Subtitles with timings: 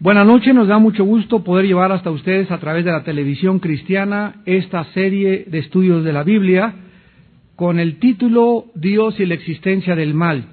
[0.00, 3.58] Buenas noches, nos da mucho gusto poder llevar hasta ustedes a través de la televisión
[3.58, 6.72] cristiana esta serie de estudios de la Biblia
[7.56, 10.44] con el título Dios y la existencia del mal.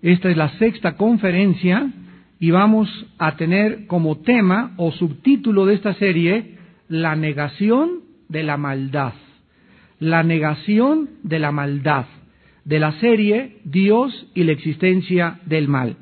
[0.00, 1.92] Esta es la sexta conferencia
[2.38, 2.88] y vamos
[3.18, 6.56] a tener como tema o subtítulo de esta serie
[6.88, 8.00] la negación
[8.30, 9.12] de la maldad.
[9.98, 12.06] La negación de la maldad
[12.64, 15.96] de la serie Dios y la existencia del mal.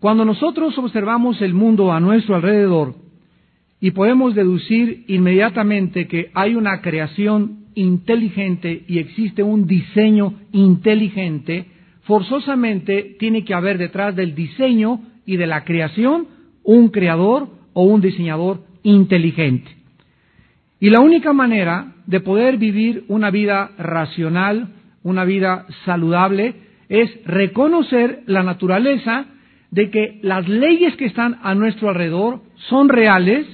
[0.00, 2.94] Cuando nosotros observamos el mundo a nuestro alrededor
[3.80, 11.66] y podemos deducir inmediatamente que hay una creación inteligente y existe un diseño inteligente,
[12.04, 16.28] forzosamente tiene que haber detrás del diseño y de la creación
[16.64, 19.70] un creador o un diseñador inteligente.
[20.80, 24.68] Y la única manera de poder vivir una vida racional,
[25.02, 26.54] una vida saludable,
[26.88, 29.26] es reconocer la naturaleza
[29.70, 33.46] de que las leyes que están a nuestro alrededor son reales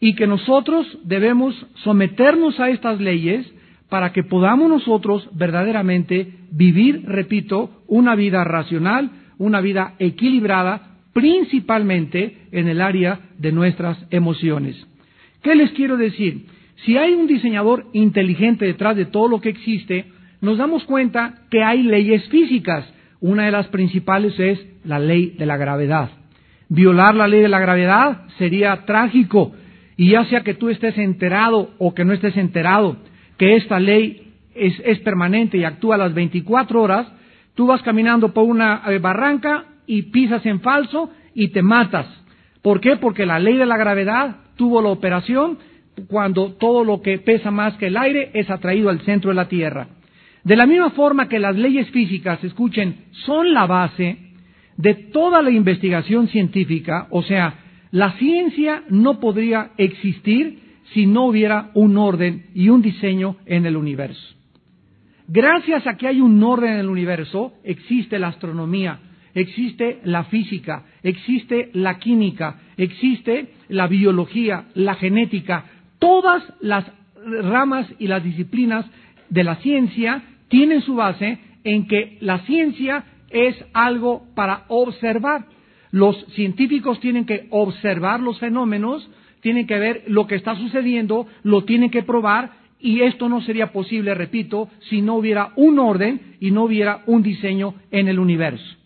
[0.00, 3.46] y que nosotros debemos someternos a estas leyes
[3.88, 12.68] para que podamos nosotros verdaderamente vivir, repito, una vida racional, una vida equilibrada, principalmente en
[12.68, 14.76] el área de nuestras emociones.
[15.42, 16.46] ¿Qué les quiero decir?
[16.84, 20.06] Si hay un diseñador inteligente detrás de todo lo que existe,
[20.40, 22.86] nos damos cuenta que hay leyes físicas.
[23.20, 26.10] Una de las principales es la ley de la gravedad.
[26.68, 29.52] Violar la ley de la gravedad sería trágico,
[29.96, 32.98] y ya sea que tú estés enterado o que no estés enterado,
[33.36, 37.08] que esta ley es, permanente y actúa a las 24 horas,
[37.54, 42.06] tú vas caminando por una eh, barranca y pisas en falso y te matas.
[42.62, 42.96] ¿Por qué?
[42.96, 45.58] Porque la ley de la gravedad tuvo la operación
[46.08, 49.48] cuando todo lo que pesa más que el aire es atraído al centro de la
[49.48, 49.88] Tierra.
[50.48, 54.16] De la misma forma que las leyes físicas, escuchen, son la base
[54.78, 57.52] de toda la investigación científica, o sea,
[57.90, 60.58] la ciencia no podría existir
[60.94, 64.36] si no hubiera un orden y un diseño en el universo.
[65.26, 69.00] Gracias a que hay un orden en el universo, existe la astronomía,
[69.34, 75.66] existe la física, existe la química, existe la biología, la genética,
[75.98, 76.90] todas las
[77.42, 78.86] ramas y las disciplinas
[79.28, 85.46] de la ciencia tienen su base en que la ciencia es algo para observar.
[85.90, 89.08] Los científicos tienen que observar los fenómenos,
[89.40, 93.72] tienen que ver lo que está sucediendo, lo tienen que probar y esto no sería
[93.72, 98.76] posible, repito, si no hubiera un orden y no hubiera un diseño en el universo.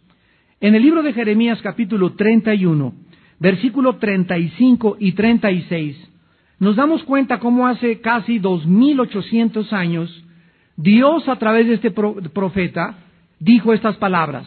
[0.60, 2.94] En el libro de Jeremías capítulo 31,
[3.38, 5.96] versículo 35 y 36,
[6.60, 10.21] nos damos cuenta cómo hace casi 2800 años
[10.76, 12.98] Dios a través de este profeta
[13.38, 14.46] dijo estas palabras.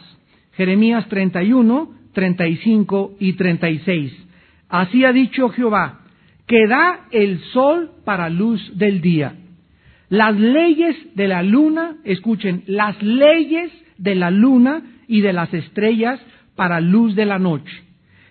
[0.54, 4.12] Jeremías 31, 35 y 36.
[4.68, 6.00] Así ha dicho Jehová,
[6.46, 9.34] que da el sol para luz del día.
[10.08, 16.20] Las leyes de la luna, escuchen, las leyes de la luna y de las estrellas
[16.54, 17.82] para luz de la noche.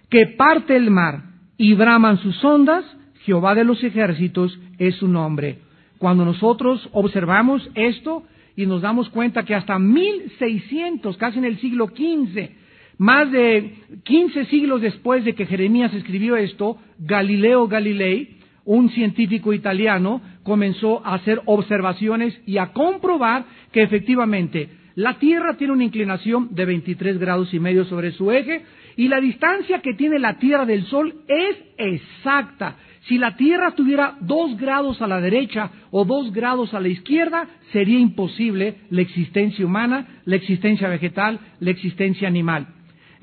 [0.09, 1.23] Que parte el mar
[1.57, 2.85] y braman sus ondas,
[3.25, 5.59] Jehová de los ejércitos es su nombre.
[5.97, 8.23] Cuando nosotros observamos esto,
[8.55, 12.49] y nos damos cuenta que hasta 1600, casi en el siglo XV,
[12.97, 13.73] más de
[14.03, 21.15] 15 siglos después de que Jeremías escribió esto, Galileo Galilei, un científico italiano, comenzó a
[21.15, 27.53] hacer observaciones y a comprobar que efectivamente la Tierra tiene una inclinación de 23 grados
[27.53, 28.63] y medio sobre su eje
[28.95, 32.77] y la distancia que tiene la Tierra del Sol es exacta.
[33.01, 37.47] Si la Tierra tuviera dos grados a la derecha o dos grados a la izquierda,
[37.71, 42.74] sería imposible la existencia humana, la existencia vegetal, la existencia animal.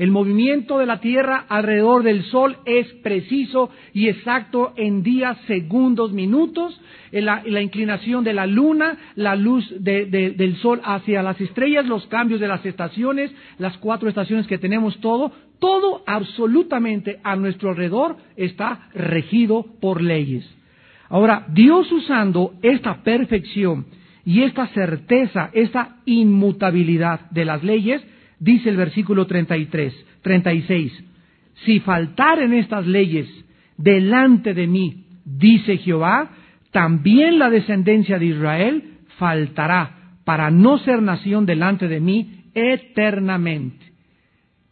[0.02, 6.12] El movimiento de la Tierra alrededor del Sol es preciso y exacto en días, segundos,
[6.12, 6.76] minutos.
[7.12, 12.48] La, inclinación de la Luna, la luz del Sol hacia las estrellas, los cambios de
[12.48, 15.30] las estaciones, las cuatro estaciones que tenemos, todo,
[15.60, 20.44] todo absolutamente a nuestro alrededor está regido por leyes.
[21.10, 23.86] Ahora, Dios usando esta perfección
[24.24, 28.02] y esta certeza, esta inmutabilidad de las leyes,
[28.42, 31.04] dice el versículo 33, 36,
[31.64, 33.28] si faltaren estas leyes
[33.76, 36.30] delante de mí, dice Jehová,
[36.72, 43.92] también la descendencia de Israel faltará para no ser nación delante de mí eternamente.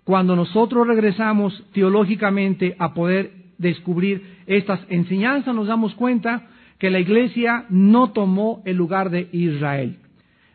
[0.03, 7.67] Cuando nosotros regresamos teológicamente a poder descubrir estas enseñanzas, nos damos cuenta que la iglesia
[7.69, 9.99] no tomó el lugar de Israel.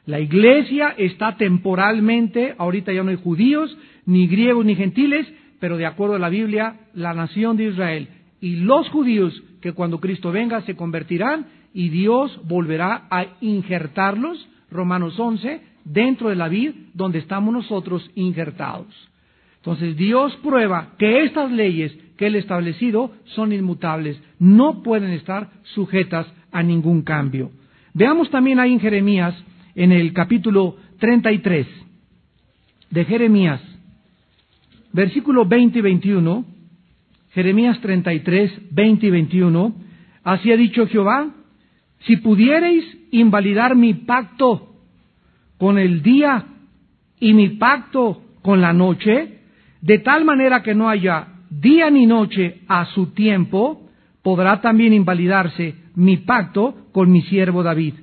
[0.06, 3.76] La iglesia está temporalmente, ahorita ya no hay judíos,
[4.06, 5.28] ni griegos, ni gentiles,
[5.60, 8.10] pero de acuerdo a la Biblia, la nación de Israel
[8.40, 15.20] y los judíos que cuando Cristo venga se convertirán y Dios volverá a injertarlos, Romanos
[15.20, 18.88] 11, dentro de la vid donde estamos nosotros injertados.
[19.58, 25.50] Entonces Dios prueba que estas leyes que Él ha establecido son inmutables, no pueden estar
[25.64, 27.50] sujetas a ningún cambio.
[27.94, 29.36] Veamos también ahí en Jeremías,
[29.76, 31.68] en el capítulo 33
[32.90, 33.62] de Jeremías,
[34.94, 36.46] versículo 20 y 21,
[37.32, 39.76] Jeremías 33, 20 y 21,
[40.24, 41.30] así ha dicho Jehová,
[42.00, 44.76] si pudiereis invalidar mi pacto
[45.58, 46.46] con el día
[47.20, 49.40] y mi pacto con la noche,
[49.82, 53.90] de tal manera que no haya día ni noche a su tiempo,
[54.24, 57.96] podrá también invalidarse mi pacto con mi siervo David,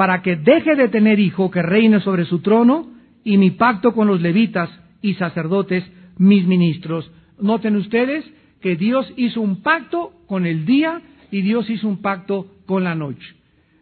[0.00, 2.88] para que deje de tener hijo que reine sobre su trono,
[3.22, 4.70] y mi pacto con los levitas
[5.02, 5.84] y sacerdotes,
[6.16, 7.12] mis ministros.
[7.38, 8.24] Noten ustedes
[8.62, 12.94] que Dios hizo un pacto con el día y Dios hizo un pacto con la
[12.94, 13.34] noche.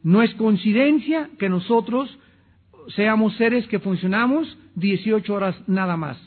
[0.02, 2.18] No es coincidencia que nosotros
[2.96, 6.18] seamos seres que funcionamos 18 horas nada más.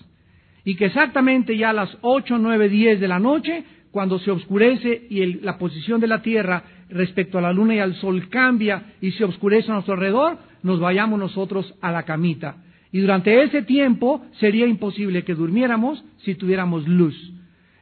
[0.64, 5.06] Y que exactamente ya a las 8, 9, 10 de la noche, cuando se oscurece
[5.10, 9.12] y la posición de la Tierra respecto a la Luna y al Sol cambia y
[9.12, 12.58] se oscurece a nuestro alrededor, nos vayamos nosotros a la camita.
[12.92, 17.16] Y durante ese tiempo sería imposible que durmiéramos si tuviéramos luz.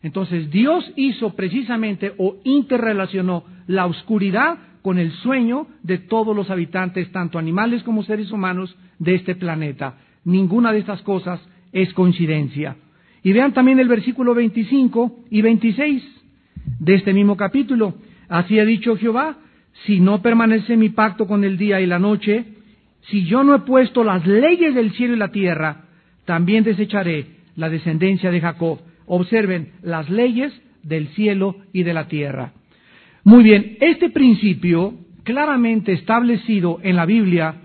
[0.02, 7.12] Entonces Dios hizo precisamente o interrelacionó la oscuridad con el sueño de todos los habitantes,
[7.12, 9.98] tanto animales como seres humanos, de este planeta.
[10.24, 11.42] Ninguna de estas cosas
[11.72, 12.78] es coincidencia.
[13.24, 16.04] Y vean también el versículo 25 y 26
[16.80, 17.96] de este mismo capítulo.
[18.30, 19.38] Así ha dicho Jehová,
[19.86, 22.46] si no permanece mi pacto con el día y la noche,
[23.10, 25.86] si yo no he puesto las leyes del cielo y la tierra,
[26.26, 28.80] también desecharé la descendencia de Jacob
[29.12, 30.54] Observen las leyes
[30.84, 32.54] del cielo y de la tierra.
[33.24, 34.94] Muy bien, este principio
[35.24, 37.56] claramente establecido en la Biblia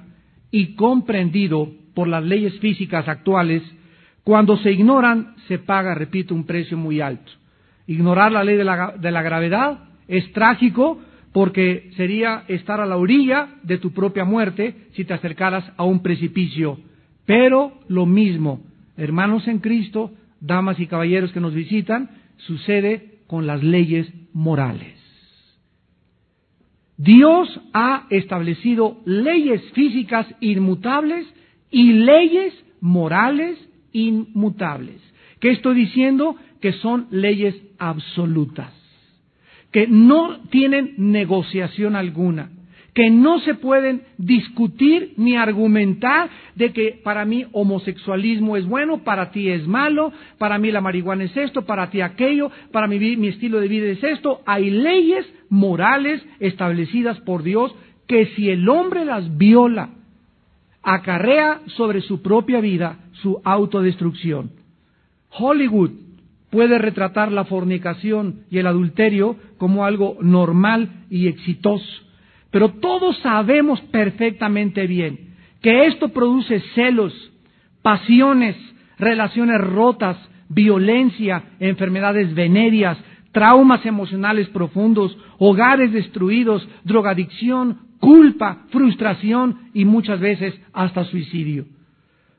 [0.51, 3.63] y comprendido por las leyes físicas actuales,
[4.23, 7.31] cuando se ignoran se paga, repito, un precio muy alto.
[7.87, 11.01] Ignorar la ley de la, de la gravedad es trágico
[11.33, 16.01] porque sería estar a la orilla de tu propia muerte si te acercaras a un
[16.01, 16.79] precipicio.
[17.27, 18.61] Pero lo mismo,
[18.97, 24.95] hermanos en Cristo, damas y caballeros que nos visitan, sucede con las leyes morales.
[26.97, 31.27] Dios ha establecido leyes físicas inmutables
[31.71, 33.59] y leyes morales
[33.93, 35.01] inmutables.
[35.41, 36.37] ¿Qué estoy diciendo?
[36.61, 38.73] Que son leyes absolutas,
[39.75, 42.53] que no tienen negociación alguna
[42.95, 49.33] que no se pueden discutir ni argumentar de que para mí homosexualismo es bueno, para
[49.33, 53.27] ti es malo, para mí la marihuana es esto, para ti aquello, para mí mi
[53.27, 54.43] estilo de vida es esto.
[54.47, 57.75] Hay leyes morales establecidas por Dios
[58.07, 59.91] que si el hombre las viola,
[60.85, 64.53] acarrea sobre su propia vida su autodestrucción.
[65.31, 65.91] Hollywood
[66.55, 69.35] puede retratar la fornicación y el adulterio
[69.65, 72.05] como algo normal y exitoso
[72.55, 77.13] pero todos sabemos perfectamente bien que esto produce celos,
[77.83, 78.55] pasiones,
[78.99, 80.17] relaciones rotas,
[80.51, 82.99] violencia, enfermedades venéreas,
[83.33, 91.65] traumas emocionales profundos, hogares destruidos, drogadicción, culpa, frustración y muchas veces hasta suicidio.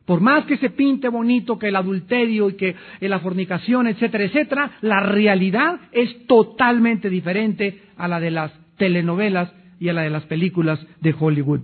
[0.06, 4.72] Por más que se pinte bonito que el adulterio y que la fornicación, etcétera, etcétera,
[4.82, 10.24] la realidad es totalmente diferente a la de las telenovelas y a la de las
[10.26, 11.62] películas de Hollywood.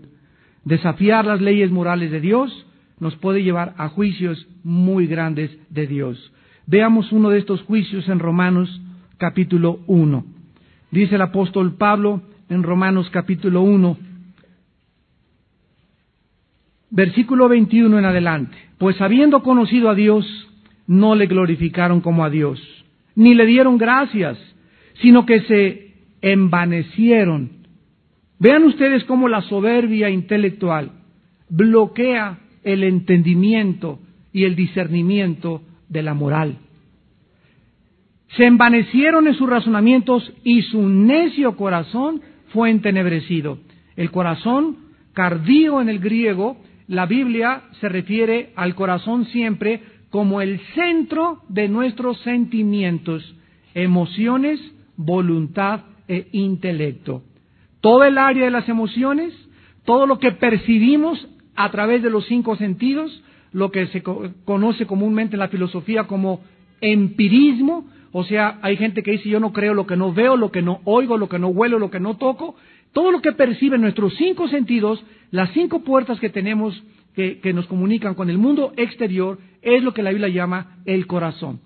[0.63, 2.65] Desafiar las leyes morales de Dios
[2.99, 6.33] nos puede llevar a juicios muy grandes de Dios.
[6.65, 8.81] Veamos uno de estos juicios en Romanos
[9.17, 10.25] capítulo 1.
[10.91, 13.97] Dice el apóstol Pablo en Romanos capítulo 1,
[16.91, 18.55] versículo 21 en adelante.
[18.77, 20.25] Pues habiendo conocido a Dios,
[20.85, 22.61] no le glorificaron como a Dios,
[23.15, 24.37] ni le dieron gracias,
[25.01, 27.61] sino que se envanecieron
[28.41, 30.93] Vean ustedes cómo la soberbia intelectual
[31.47, 33.99] bloquea el entendimiento
[34.33, 36.57] y el discernimiento de la moral.
[38.29, 43.59] Se envanecieron en sus razonamientos y su necio corazón fue entenebrecido.
[43.95, 44.77] El corazón,
[45.13, 46.57] cardío en el griego,
[46.91, 49.79] la Biblia se refiere al corazón siempre
[50.09, 53.33] como el centro de nuestros sentimientos,
[53.73, 54.59] emociones,
[54.97, 57.23] voluntad e intelecto.
[57.79, 59.33] Todo el área de las emociones,
[59.85, 65.37] todo lo que percibimos a través de los cinco sentidos, lo que se conoce comúnmente
[65.37, 66.41] en la filosofía como
[66.81, 70.51] empirismo, o sea, hay gente que dice yo no creo lo que no veo, lo
[70.51, 72.55] que no oigo, lo que no huelo, lo que no toco.
[72.93, 76.81] Todo lo que perciben nuestros cinco sentidos, las cinco puertas que tenemos
[77.15, 81.61] que, nos comunican con el mundo exterior, es lo que la Biblia llama el corazón.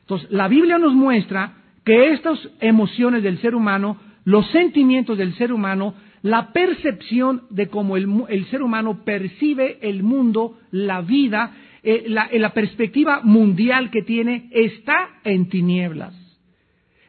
[0.00, 1.54] Entonces, la Biblia nos muestra
[1.84, 7.96] que estas emociones del ser humano, los sentimientos del ser humano, la percepción de cómo
[7.96, 14.48] el, ser humano percibe el mundo, la vida, eh, la, la perspectiva mundial que tiene,
[14.52, 16.14] está en tinieblas.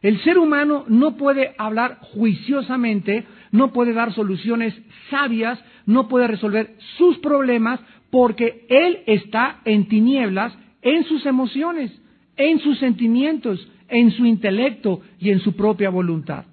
[0.02, 4.74] El ser humano no puede hablar juiciosamente, no puede dar soluciones
[5.10, 11.92] sabias, no puede resolver sus problemas porque él está en tinieblas en sus emociones,
[12.36, 16.44] en sus sentimientos, en su intelecto y en su propia voluntad.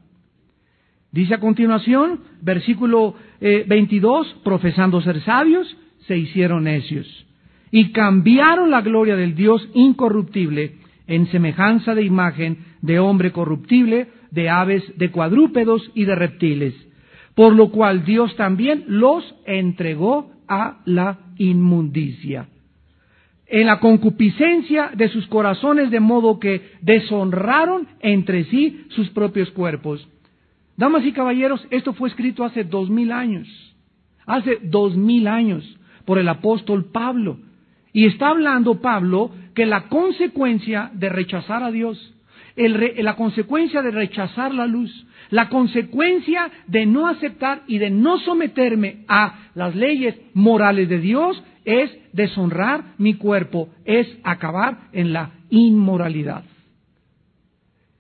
[1.11, 7.25] Dice a continuación, versículo 22, eh, profesando ser sabios, se hicieron necios
[7.71, 10.75] y cambiaron la gloria del Dios incorruptible
[11.07, 16.73] en semejanza de imagen de hombre corruptible, de aves, de cuadrúpedos y de reptiles,
[17.33, 22.47] por lo cual Dios también los entregó a la inmundicia.
[23.47, 30.07] En la concupiscencia de sus corazones, de modo que deshonraron entre sí sus propios cuerpos
[30.77, 33.47] Damas y caballeros, esto fue escrito hace dos mil años,
[34.25, 35.63] hace dos mil años,
[36.03, 37.37] por el apóstol Pablo.
[37.93, 42.13] Y está hablando Pablo que la consecuencia de rechazar a Dios,
[42.55, 49.03] la consecuencia de rechazar la luz, la consecuencia de no aceptar y de no someterme
[49.07, 56.43] a las leyes morales de Dios es deshonrar mi cuerpo, es acabar en la inmoralidad.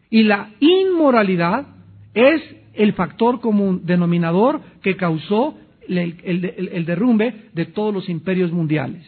[0.09, 1.67] Y la inmoralidad
[2.13, 2.41] es
[2.73, 5.57] el factor común denominador que causó
[5.87, 9.03] el, derrumbe de todos los imperios mundiales.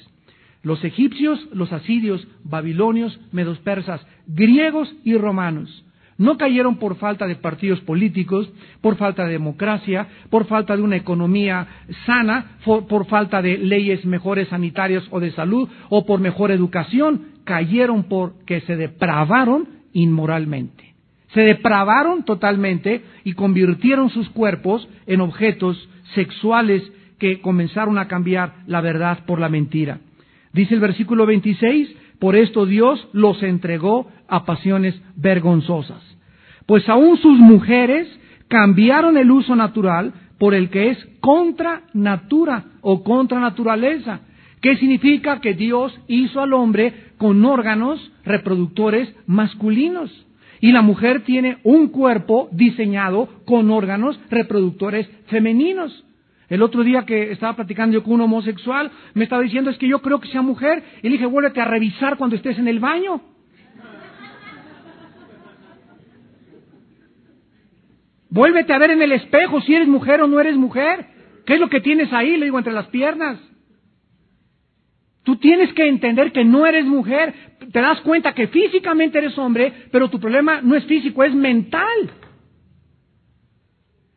[0.63, 5.83] Los egipcios, los asirios, babilonios, medos persas, griegos y romanos
[6.17, 10.95] no cayeron por falta de partidos políticos, por falta de democracia, por falta de una
[10.95, 11.67] economía
[12.05, 18.03] sana, por, falta de leyes mejores sanitarias o de salud, o por mejor educación, cayeron
[18.03, 20.95] porque se depravaron inmoralmente.
[21.33, 26.81] Se depravaron totalmente y convirtieron sus cuerpos en objetos sexuales
[27.19, 29.99] que comenzaron a cambiar la verdad por la mentira.
[30.57, 36.01] Dice el versículo 26, por esto Dios los entregó a pasiones vergonzosas.
[36.65, 38.07] Pues aún sus mujeres
[38.47, 44.21] cambiaron el uso natural por el que es contra natura o contra naturaleza.
[44.59, 50.09] ¿Qué significa que Dios hizo al hombre con órganos reproductores masculinos?
[50.59, 56.03] Y la mujer tiene un cuerpo diseñado con órganos reproductores femeninos.
[56.49, 59.87] El otro día que estaba platicando yo con un homosexual, me estaba diciendo, es que
[59.87, 60.83] yo creo que sea mujer.
[61.01, 63.21] Y le dije, vuélvete a revisar cuando estés en el baño.
[68.29, 71.05] Vuélvete a ver en el espejo si eres mujer o no eres mujer.
[71.45, 72.37] ¿Qué es lo que tienes ahí?
[72.37, 73.39] Le digo, entre las piernas.
[75.23, 77.33] Tú tienes que entender que no eres mujer.
[77.71, 82.11] Te das cuenta que físicamente eres hombre, pero tu problema no es físico, es mental.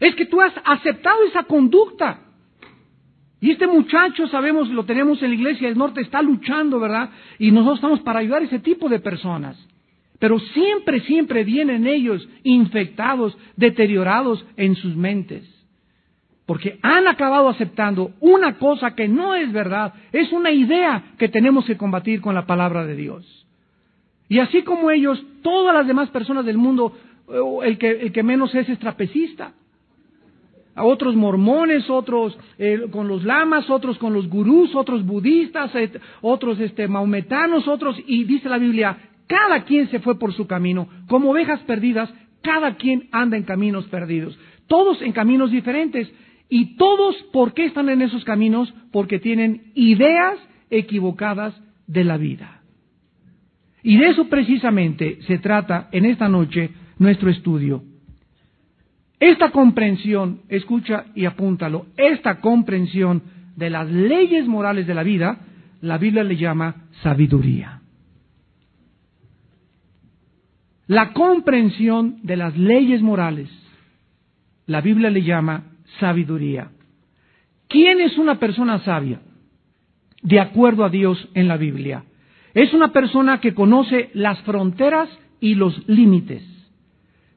[0.01, 2.21] Es que tú has aceptado esa conducta.
[3.41, 7.11] Y este muchacho, sabemos, lo tenemos en la iglesia del norte, está luchando, ¿verdad?
[7.39, 9.57] Y nosotros estamos para ayudar a ese tipo de personas.
[10.19, 15.61] Pero siempre, siempre vienen ellos infectados, deteriorados en sus mentes
[16.51, 21.65] porque han acabado aceptando una cosa que no es verdad, es una idea que tenemos
[21.65, 23.47] que combatir con la palabra de Dios.
[24.29, 26.93] Y así como ellos, todas las demás personas del mundo,
[27.29, 29.53] eh, el que, el que menos es es trapecista.
[30.75, 35.73] A otros mormones, otros eh, con los lamas, otros con los gurús, otros budistas,
[36.21, 38.97] otros este, maometanos, otros, y dice la Biblia,
[39.27, 42.13] cada quien se fue por su camino, como ovejas perdidas,
[42.43, 46.11] cada quien anda en caminos perdidos, todos en caminos diferentes.
[46.53, 48.75] Y todos, ¿por qué están en esos caminos?
[48.91, 50.37] Porque tienen ideas
[50.69, 51.55] equivocadas
[51.87, 52.63] de la vida.
[53.83, 57.85] Y de eso precisamente se trata en esta noche nuestro estudio.
[59.21, 63.23] Esta comprensión, escucha y apúntalo, esta comprensión
[63.55, 65.41] de las leyes morales de la vida,
[65.83, 67.83] la Biblia le llama sabiduría.
[70.87, 73.49] La comprensión de las leyes morales,
[74.67, 75.65] la Biblia le llama
[76.01, 76.71] sabiduría.
[77.69, 79.21] ¿Quién es una persona sabia?
[80.23, 82.05] De acuerdo a Dios en la Biblia.
[82.55, 85.09] Es una persona que conoce las fronteras
[85.41, 86.43] y los límites,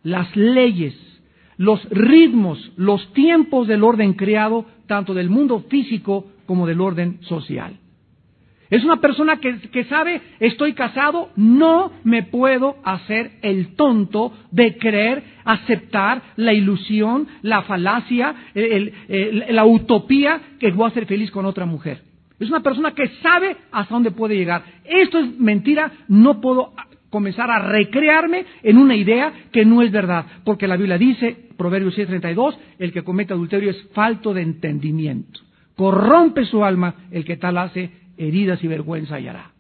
[0.02, 0.96] las leyes,
[1.64, 7.78] los ritmos, los tiempos del orden creado, tanto del mundo físico como del orden social.
[8.70, 15.24] Es una persona que, sabe, estoy casado, no me puedo hacer el tonto de creer,
[15.46, 22.02] aceptar la ilusión, la falacia, la utopía que voy a ser feliz con otra mujer.
[22.40, 24.64] Es una persona que sabe hasta dónde puede llegar.
[24.84, 26.74] Esto es mentira, no puedo
[27.14, 31.96] comenzar a recrearme en una idea que no es verdad, porque la Biblia dice, Proverbios
[31.96, 35.40] 7:32, el que comete adulterio es falto de entendimiento.
[35.76, 39.52] Corrompe su alma el que tal hace heridas y vergüenza hallará.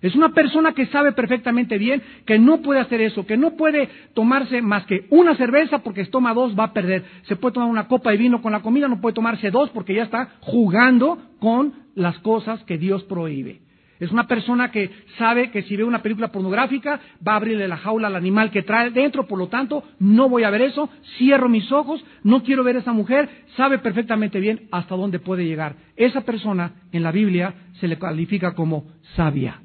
[0.00, 3.90] Es una persona que sabe perfectamente bien que no puede hacer eso, que no puede
[4.14, 7.04] tomarse más que una cerveza porque si toma dos va a perder.
[7.24, 9.94] Se puede tomar una copa de vino con la comida, no puede tomarse dos porque
[9.94, 13.65] ya está jugando con las cosas que Dios prohíbe.
[13.98, 17.78] Es una persona que sabe que si ve una película pornográfica va a abrirle la
[17.78, 21.48] jaula al animal que trae dentro, por lo tanto no voy a ver eso, cierro
[21.48, 25.76] mis ojos, no quiero ver a esa mujer, sabe perfectamente bien hasta dónde puede llegar.
[25.96, 29.62] Esa persona en la Biblia se le califica como sabia.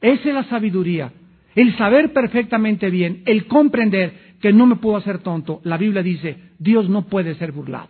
[0.00, 1.12] Esa es la sabiduría,
[1.54, 5.60] el saber perfectamente bien, el comprender que no me puedo hacer tonto.
[5.62, 7.88] La Biblia dice, Dios no puede ser burlado.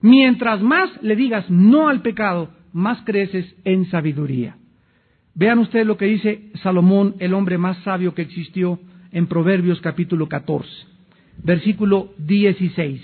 [0.00, 4.56] Mientras más le digas no al pecado, más creces en sabiduría.
[5.34, 8.78] Vean ustedes lo que dice Salomón, el hombre más sabio que existió
[9.12, 10.68] en Proverbios capítulo 14,
[11.42, 13.02] versículo 16.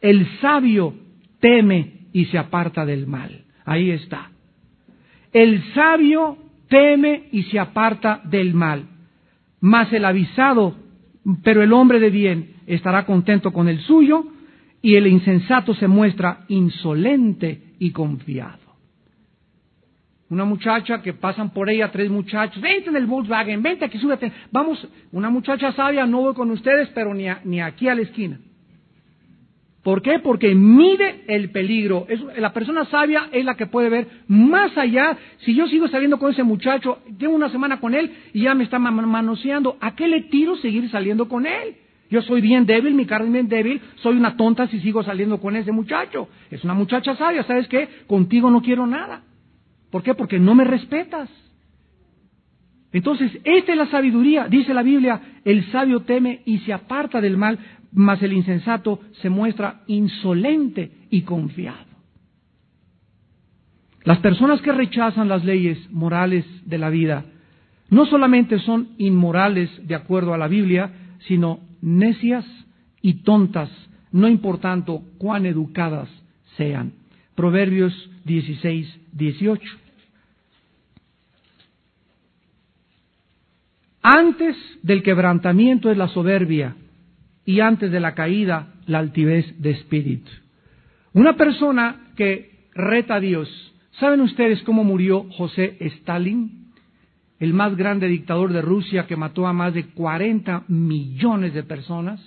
[0.00, 0.94] El sabio
[1.40, 3.44] teme y se aparta del mal.
[3.64, 4.30] Ahí está.
[5.32, 6.36] El sabio
[6.68, 8.84] teme y se aparta del mal.
[9.60, 10.76] Mas el avisado,
[11.42, 14.26] pero el hombre de bien, estará contento con el suyo,
[14.82, 18.63] y el insensato se muestra insolente y confiado.
[20.30, 24.32] Una muchacha que pasan por ella tres muchachos, vente en el Volkswagen, vente aquí, súbete.
[24.50, 28.38] Vamos, una muchacha sabia, no voy con ustedes, pero ni, ni aquí a la esquina.
[29.84, 30.18] ¿Por qué?
[30.18, 32.06] Porque mide el peligro.
[32.38, 35.16] la persona sabia es la que puede ver más allá.
[35.40, 38.64] Si yo sigo saliendo con ese muchacho, llevo una semana con él y ya me
[38.64, 41.76] está manoseando, ¿a qué le tiro seguir saliendo con él?
[42.10, 45.38] Yo soy bien débil, mi carne es bien débil, soy una tonta si sigo saliendo
[45.38, 46.28] con ese muchacho.
[46.50, 47.86] Es una muchacha sabia, ¿sabes qué?
[48.06, 49.22] Contigo no quiero nada.
[49.94, 50.12] ¿Por qué?
[50.12, 51.30] Porque no me respetas.
[52.90, 54.48] Entonces, esta es la sabiduría.
[54.48, 57.60] Dice la Biblia, el sabio teme y se aparta del mal,
[57.92, 61.86] mas el insensato se muestra insolente y confiado.
[64.02, 67.26] Las personas que rechazan las leyes morales de la vida
[67.88, 70.90] no solamente son inmorales de acuerdo a la Biblia,
[71.28, 72.44] sino necias
[73.00, 73.70] y tontas,
[74.10, 76.08] no importando cuán educadas
[76.56, 76.94] sean.
[77.36, 79.83] Proverbios 16, 18.
[84.06, 86.76] Antes del quebrantamiento es la soberbia
[87.46, 90.30] y antes de la caída la altivez de espíritu.
[91.14, 93.48] Una persona que reta a Dios.
[93.92, 96.70] ¿Saben ustedes cómo murió José Stalin?
[97.40, 102.20] El más grande dictador de Rusia que mató a más de 40 millones de personas.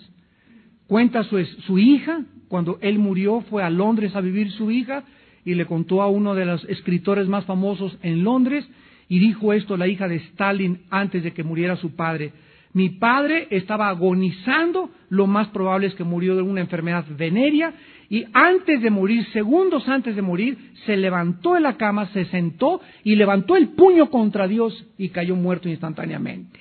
[0.87, 5.03] Cuenta su, su hija, cuando él murió, fue a Londres a vivir su hija
[5.45, 8.67] y le contó a uno de los escritores más famosos en Londres
[9.09, 12.33] y dijo esto la hija de Stalin antes de que muriera su padre.
[12.73, 17.73] Mi padre estaba agonizando, lo más probable es que murió de una enfermedad venérea,
[18.09, 22.81] y antes de morir, segundos antes de morir, se levantó de la cama, se sentó
[23.03, 26.59] y levantó el puño contra Dios y cayó muerto instantáneamente.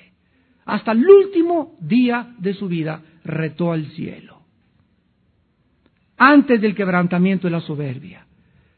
[0.65, 4.41] Hasta el último día de su vida retó al cielo.
[6.17, 8.26] Antes del quebrantamiento de la soberbia.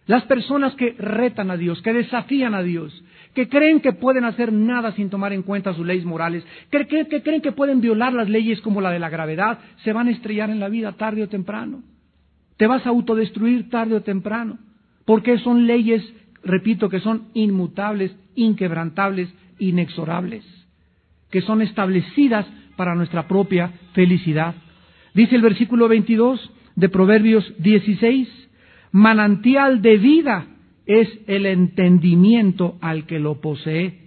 [0.09, 3.03] Las personas que retan a Dios, que desafían a Dios,
[3.35, 7.41] que creen que pueden hacer nada sin tomar en cuenta sus leyes morales, que, creen
[7.41, 10.59] que pueden violar las leyes como la de la gravedad, se van a estrellar en
[10.59, 11.83] la vida tarde o temprano.
[12.57, 14.57] Te vas a autodestruir tarde o temprano,
[15.05, 16.03] porque son leyes,
[16.43, 20.43] repito, que son inmutables, inquebrantables, inexorables,
[21.29, 24.55] que son establecidas para nuestra propia felicidad.
[25.13, 28.48] Dice el versículo 22 de Proverbios 16,
[28.91, 30.47] manantial de vida
[30.85, 33.99] es el entendimiento al que lo posee,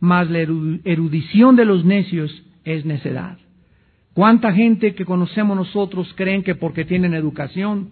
[0.00, 3.38] mas la erudición de los necios es necedad.
[4.14, 7.90] ¿Cuánta gente que conocemos nosotros creen que porque tienen educación,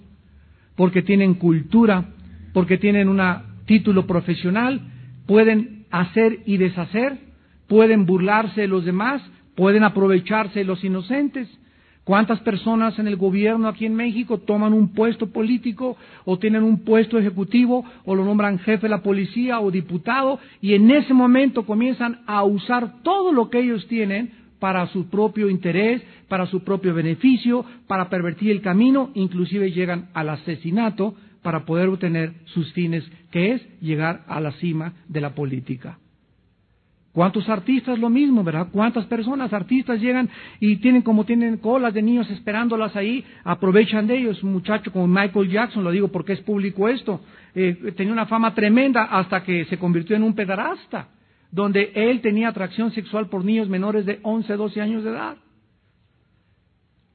[0.76, 2.10] porque tienen cultura,
[2.52, 3.20] porque tienen un
[3.66, 4.80] título profesional,
[5.26, 7.18] pueden hacer y deshacer,
[7.68, 9.22] pueden burlarse de los demás,
[9.56, 11.48] pueden aprovecharse de los inocentes?
[12.04, 16.78] ¿Cuántas personas en el gobierno aquí en México toman un puesto político o tienen un
[16.80, 21.66] puesto ejecutivo o lo nombran jefe de la policía o diputado y en ese momento
[21.66, 26.94] comienzan a usar todo lo que ellos tienen para su propio interés, para su propio
[26.94, 33.52] beneficio, para pervertir el camino, inclusive llegan al asesinato para poder obtener sus fines, que
[33.52, 35.98] es llegar a la cima de la política.
[37.12, 38.68] ¿Cuántos artistas lo mismo, verdad?
[38.70, 40.28] ¿Cuántas personas, artistas llegan
[40.60, 44.42] y tienen como tienen colas de niños esperándolas ahí, aprovechan de ellos?
[44.44, 47.20] Un muchacho como Michael Jackson, lo digo porque es público esto,
[47.56, 51.08] eh, tenía una fama tremenda hasta que se convirtió en un pedarasta,
[51.50, 55.36] donde él tenía atracción sexual por niños menores de 11, 12 años de edad.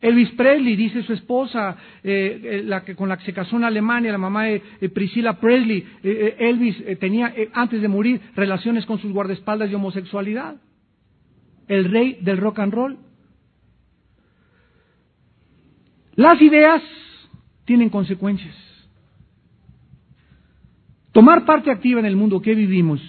[0.06, 3.64] Elvis Presley, dice su esposa, eh, eh, la que, con la que se casó en
[3.64, 9.12] Alemania, la mamá de Priscilla Presley, eh, Elvis tenía antes de morir relaciones con sus
[9.12, 10.58] guardaespaldas de homosexualidad.
[11.68, 12.98] El rey del rock and roll.
[16.14, 16.84] Las ideas
[17.66, 18.56] tienen consecuencias.
[21.14, 23.02] Tomar parte activa en el mundo que vivimos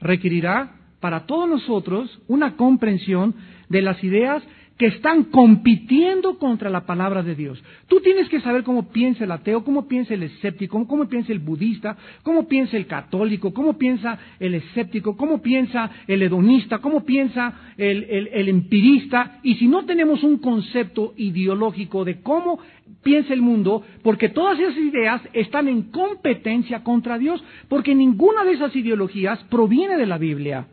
[0.00, 3.36] requerirá para todos nosotros una comprensión
[3.68, 4.42] de las ideas
[4.80, 7.62] que están compitiendo contra la palabra de Dios.
[7.86, 11.38] Tú tienes que saber cómo piensa el ateo, cómo piensa el escéptico, cómo piensa el
[11.38, 17.52] budista, cómo piensa el católico, cómo piensa el escéptico, cómo piensa el hedonista, cómo piensa
[17.76, 19.40] el, el empirista.
[19.42, 22.58] Y si no tenemos un concepto ideológico de cómo
[23.02, 28.52] piensa el mundo, porque todas esas ideas están en competencia contra Dios, porque ninguna de
[28.52, 30.68] esas ideologías proviene de la Biblia.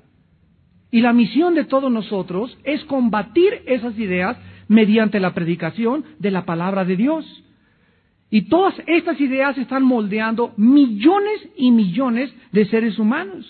[0.92, 6.46] Y la misión de todos nosotros es combatir esas ideas mediante la predicación de la
[6.46, 7.44] palabra de Dios.
[8.30, 13.46] Y todas estas ideas están moldeando millones y millones de seres humanos.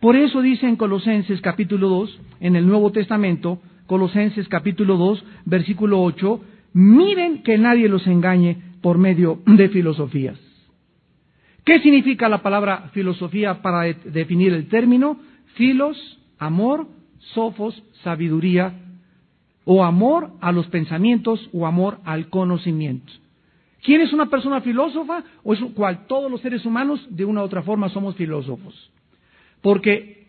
[0.00, 6.02] Por eso dice en Colosenses capítulo 2, en el Nuevo Testamento, Colosenses capítulo 2, versículo
[6.02, 6.40] 8,
[6.72, 10.40] miren que nadie los engañe por medio de filosofías.
[11.64, 15.18] ¿Qué significa la palabra filosofía para definir el término?
[15.54, 16.88] Filos, amor,
[17.34, 18.74] sofos, sabiduría,
[19.64, 23.12] o amor a los pensamientos o amor al conocimiento.
[23.82, 25.24] ¿Quién es una persona filósofa?
[25.44, 28.90] O es cual todos los seres humanos de una u otra forma somos filósofos.
[29.60, 30.26] Porque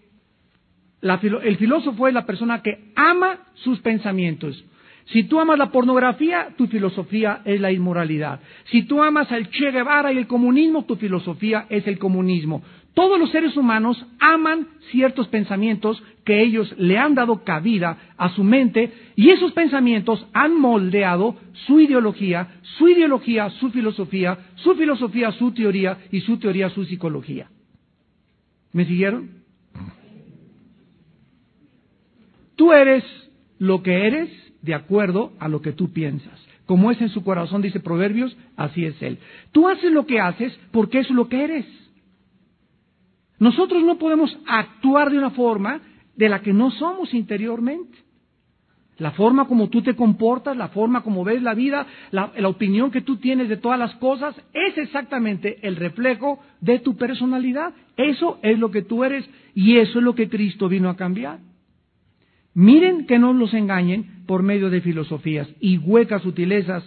[1.02, 4.64] el filósofo es la persona que ama sus pensamientos.
[5.06, 8.40] Si tú amas la pornografía, tu filosofía es la inmoralidad.
[8.72, 12.62] Si tú amas al Che Guevara y el comunismo, tu filosofía es el comunismo.
[12.94, 18.44] Todos los seres humanos aman ciertos pensamientos que ellos le han dado cabida a su
[18.44, 25.52] mente y esos pensamientos han moldeado su ideología, su ideología, su filosofía, su filosofía, su
[25.52, 27.50] teoría y su teoría, su psicología.
[28.72, 29.44] ¿Me siguieron?
[32.56, 33.04] Tú eres
[33.58, 34.30] lo que eres
[34.62, 36.40] de acuerdo a lo que tú piensas.
[36.66, 39.18] Como es en su corazón, dice Proverbios, así es él.
[39.52, 41.83] Tú haces lo que haces porque es lo que eres.
[43.40, 45.82] Nosotros no podemos actuar de una forma
[46.16, 47.98] de la que no somos interiormente.
[48.98, 53.02] La forma como tú te comportas, la forma como ves la vida, la, opinión que
[53.02, 57.74] tú tienes de todas las cosas, es exactamente el reflejo de tu personalidad.
[57.98, 61.40] Eso es lo que tú eres y eso es lo que Cristo vino a cambiar.
[62.54, 66.84] Miren que no los engañen por medio de filosofías y huecas sutilezas,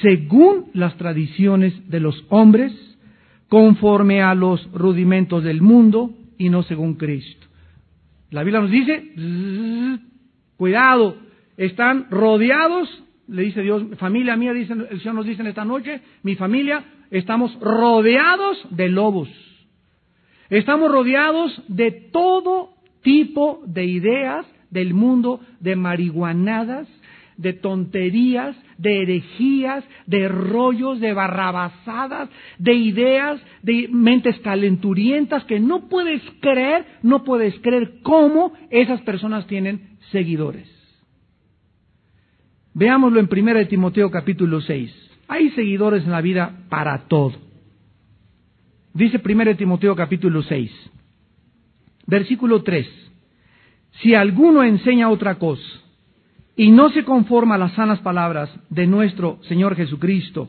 [0.00, 2.72] según las tradiciones de los hombres,
[3.48, 7.46] conforme a los rudimentos del mundo y no según Cristo.
[8.30, 9.12] La Biblia nos dice,
[10.56, 11.16] cuidado,
[11.56, 16.00] están rodeados, le dice Dios, familia mía, dice, el Señor nos dice en esta noche,
[16.22, 19.28] mi familia, estamos rodeados de lobos.
[20.50, 22.70] Estamos rodeados de todo
[23.02, 26.88] tipo de ideas del mundo, de marihuanadas,
[27.36, 35.88] de tonterías, de herejías, de rollos, de barrabasadas, de ideas, de mentes calenturientas que no
[35.88, 40.68] puedes creer, no puedes creer cómo esas personas tienen seguidores.
[42.72, 45.10] Veámoslo en 1 Timoteo capítulo 6.
[45.26, 47.34] Hay seguidores en la vida para todo.
[48.94, 50.70] Dice 1 Timoteo capítulo 6,
[52.06, 52.86] versículo 3.
[54.00, 55.62] Si alguno enseña otra cosa,
[56.58, 60.48] y no se conforma a las sanas palabras de nuestro Señor Jesucristo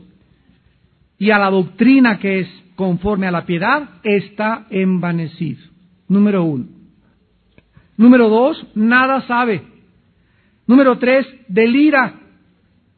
[1.16, 5.60] y a la doctrina que es conforme a la piedad, está envanecido.
[6.08, 6.66] Número uno.
[7.96, 9.62] Número dos, nada sabe.
[10.66, 12.14] Número tres, delira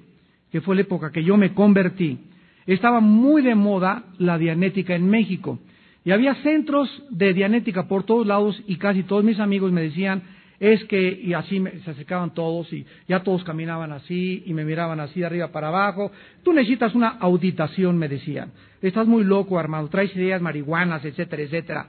[0.51, 2.19] que fue la época que yo me convertí,
[2.65, 5.59] estaba muy de moda la dianética en México.
[6.03, 10.21] Y había centros de dianética por todos lados y casi todos mis amigos me decían,
[10.59, 14.99] es que, y así se acercaban todos y ya todos caminaban así y me miraban
[14.99, 16.11] así de arriba para abajo.
[16.43, 18.51] Tú necesitas una auditación, me decían.
[18.81, 21.87] Estás muy loco, Armando, traes ideas marihuanas, etcétera, etcétera.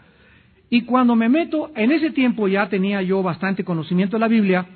[0.68, 4.66] Y cuando me meto, en ese tiempo ya tenía yo bastante conocimiento de la Biblia,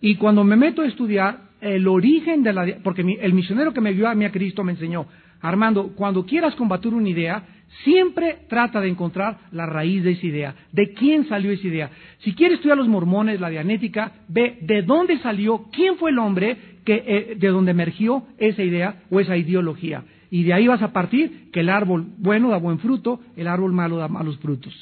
[0.00, 2.66] y cuando me meto a estudiar el origen de la...
[2.82, 5.06] Porque el misionero que me vio a mí a Cristo me enseñó,
[5.44, 7.44] Armando, cuando quieras combatir una idea,
[7.84, 11.90] siempre trata de encontrar la raíz de esa idea, de quién salió esa idea.
[12.20, 16.56] Si quieres estudiar los mormones, la dianética, ve de dónde salió, quién fue el hombre
[16.86, 20.04] que, eh, de donde emergió esa idea o esa ideología.
[20.30, 23.74] Y de ahí vas a partir que el árbol bueno da buen fruto, el árbol
[23.74, 24.72] malo da malos frutos.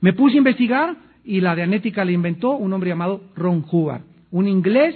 [0.00, 4.48] Me puse a investigar y la dianética la inventó un hombre llamado Ron Hubbard, un
[4.48, 4.94] inglés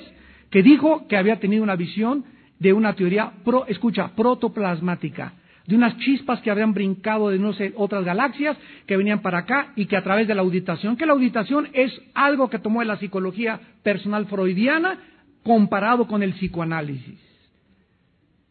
[0.50, 2.24] que dijo que había tenido una visión
[2.58, 5.32] de una teoría, pro, escucha, protoplasmática,
[5.66, 9.72] de unas chispas que habían brincado de no sé, otras galaxias que venían para acá
[9.76, 12.86] y que a través de la auditación, que la auditación es algo que tomó de
[12.86, 14.98] la psicología personal freudiana
[15.42, 17.18] comparado con el psicoanálisis.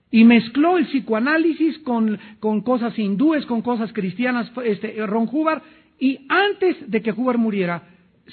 [0.09, 5.63] Y mezcló el psicoanálisis con, con cosas hindúes, con cosas cristianas, este, Ron Hubbard,
[5.99, 7.83] y antes de que Hubbard muriera,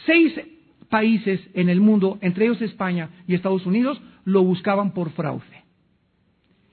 [0.07, 0.39] seis
[0.89, 5.54] países en el mundo, entre ellos España y Estados Unidos, lo buscaban por fraude.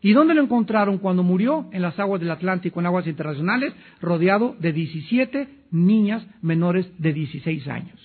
[0.01, 1.67] ¿Y dónde lo encontraron cuando murió?
[1.71, 7.67] En las aguas del Atlántico, en aguas internacionales, rodeado de 17 niñas menores de 16
[7.67, 7.99] años.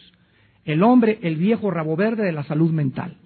[0.64, 3.16] El hombre, el viejo rabo verde de la salud mental.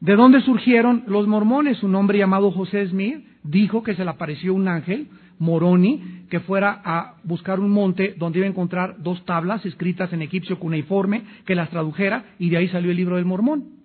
[0.00, 1.82] ¿De dónde surgieron los mormones?
[1.82, 6.80] Un hombre llamado José Smith dijo que se le apareció un ángel, Moroni, que fuera
[6.84, 11.54] a buscar un monte donde iba a encontrar dos tablas escritas en egipcio cuneiforme, que
[11.54, 13.80] las tradujera, y de ahí salió el libro del Mormón.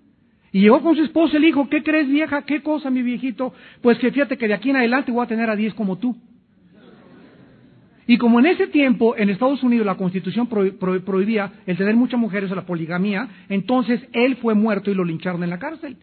[0.51, 2.43] Y llegó con su esposa y le dijo, ¿qué crees vieja?
[2.43, 3.53] ¿Qué cosa, mi viejito?
[3.81, 6.15] Pues que fíjate que de aquí en adelante voy a tener a diez como tú.
[8.07, 12.51] Y como en ese tiempo en Estados Unidos la constitución prohibía el tener muchas mujeres
[12.51, 15.97] o la poligamía, entonces él fue muerto y lo lincharon en la cárcel.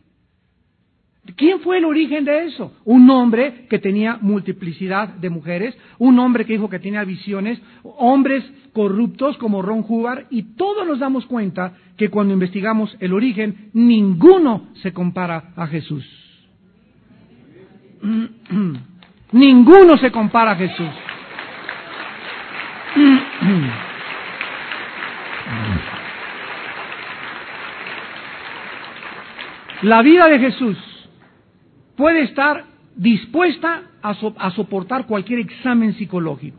[1.37, 2.73] ¿Quién fue el origen de eso?
[2.85, 8.43] Un hombre que tenía multiplicidad de mujeres, un hombre que dijo que tenía visiones, hombres
[8.73, 14.71] corruptos como Ron Hubbard, y todos nos damos cuenta que cuando investigamos el origen, ninguno
[14.83, 16.05] se compara a Jesús.
[19.33, 20.91] ninguno se compara a Jesús.
[29.83, 30.92] La vida de Jesús
[31.97, 32.65] puede estar
[32.97, 36.59] dispuesta a, soportar cualquier examen psicológico,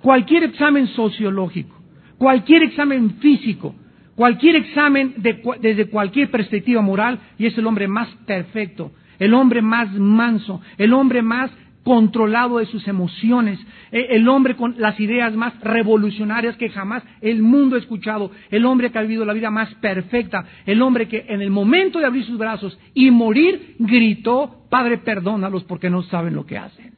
[0.00, 1.76] cualquier examen sociológico,
[2.16, 3.74] cualquier examen físico,
[4.14, 9.92] cualquier examen desde cualquier perspectiva moral, y es el hombre más perfecto, el hombre más
[9.92, 11.50] manso, el hombre más
[11.88, 13.58] controlado de sus emociones,
[13.92, 18.66] eh, el hombre con las ideas más revolucionarias que jamás el mundo ha escuchado, el
[18.66, 22.04] hombre que ha vivido la vida más perfecta, el hombre que en el momento de
[22.04, 26.92] abrir sus brazos y morir gritó, Padre, perdónalos porque no saben lo que hacen.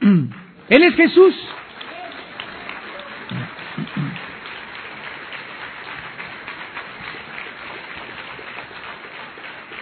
[0.70, 1.34] Él es Jesús.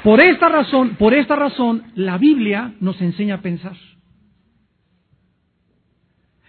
[0.06, 3.76] Por esta razón, por esta razón, la Biblia nos enseña a pensar.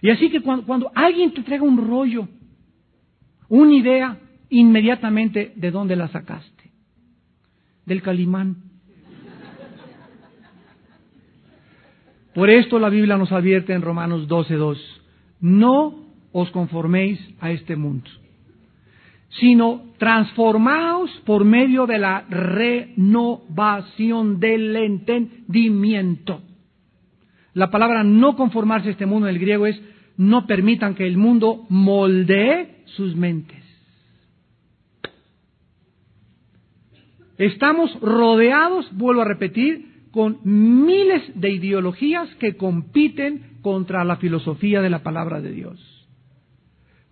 [0.00, 2.28] Y así que cuando, alguien te traiga un rollo,
[3.48, 4.16] una idea,
[4.48, 6.70] inmediatamente de dónde la sacaste.
[7.84, 8.58] Del Calimán.
[12.34, 14.78] Por esto la Biblia nos advierte en Romanos 12.2,
[15.40, 18.08] no os conforméis a este mundo,
[19.28, 23.80] sino transformaos por medio de la renovación
[24.40, 26.42] del entendimiento.
[27.54, 29.80] La palabra no conformarse a este mundo en el griego es
[30.16, 33.64] no permitan que el mundo moldee sus mentes.
[37.36, 44.90] Estamos rodeados, vuelvo a repetir, con miles de ideologías que compiten contra la filosofía de
[44.90, 45.98] la palabra de Dios.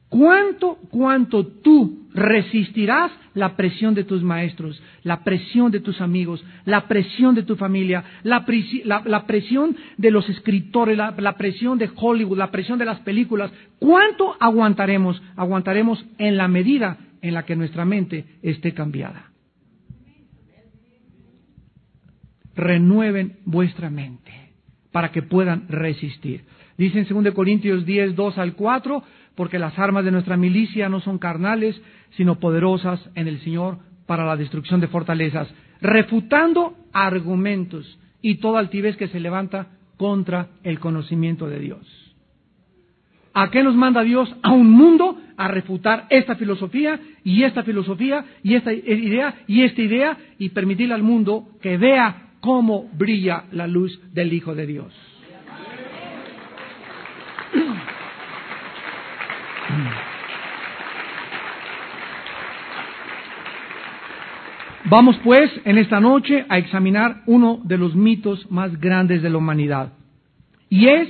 [0.08, 6.88] ¿Cuánto, cuánto tú resistirás la presión de tus maestros, la presión de tus amigos, la
[6.88, 12.78] presión de tu familia, la, presión de los escritores, la, presión de Hollywood, la presión
[12.78, 13.52] de las películas?
[13.78, 15.22] ¿Cuánto aguantaremos?
[15.36, 19.30] Aguantaremos en la medida en la que nuestra mente esté cambiada.
[22.54, 24.32] Renueven vuestra mente
[24.90, 26.46] para que puedan resistir.
[26.78, 29.02] Dice en 2 Corintios 10, 2 al 4,
[29.36, 31.80] porque las armas de nuestra milicia no son carnales,
[32.16, 35.48] sino poderosas en el Señor para la destrucción de fortalezas,
[35.80, 42.06] refutando argumentos y toda altivez que se levanta contra el conocimiento de Dios.
[43.34, 44.34] ¿A qué nos manda Dios?
[44.42, 49.82] A un mundo a refutar esta filosofía y esta filosofía y esta idea y esta
[49.82, 55.15] idea y permitirle al mundo que vea cómo brilla la luz del Hijo de Dios.
[64.88, 69.38] Vamos pues en esta noche a examinar uno de los mitos más grandes de la
[69.38, 69.94] humanidad.
[70.68, 71.08] Y es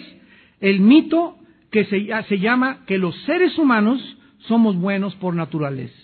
[0.61, 1.37] el mito
[1.71, 4.01] que se, llama que los seres humanos
[4.39, 5.95] somos buenos por naturaleza.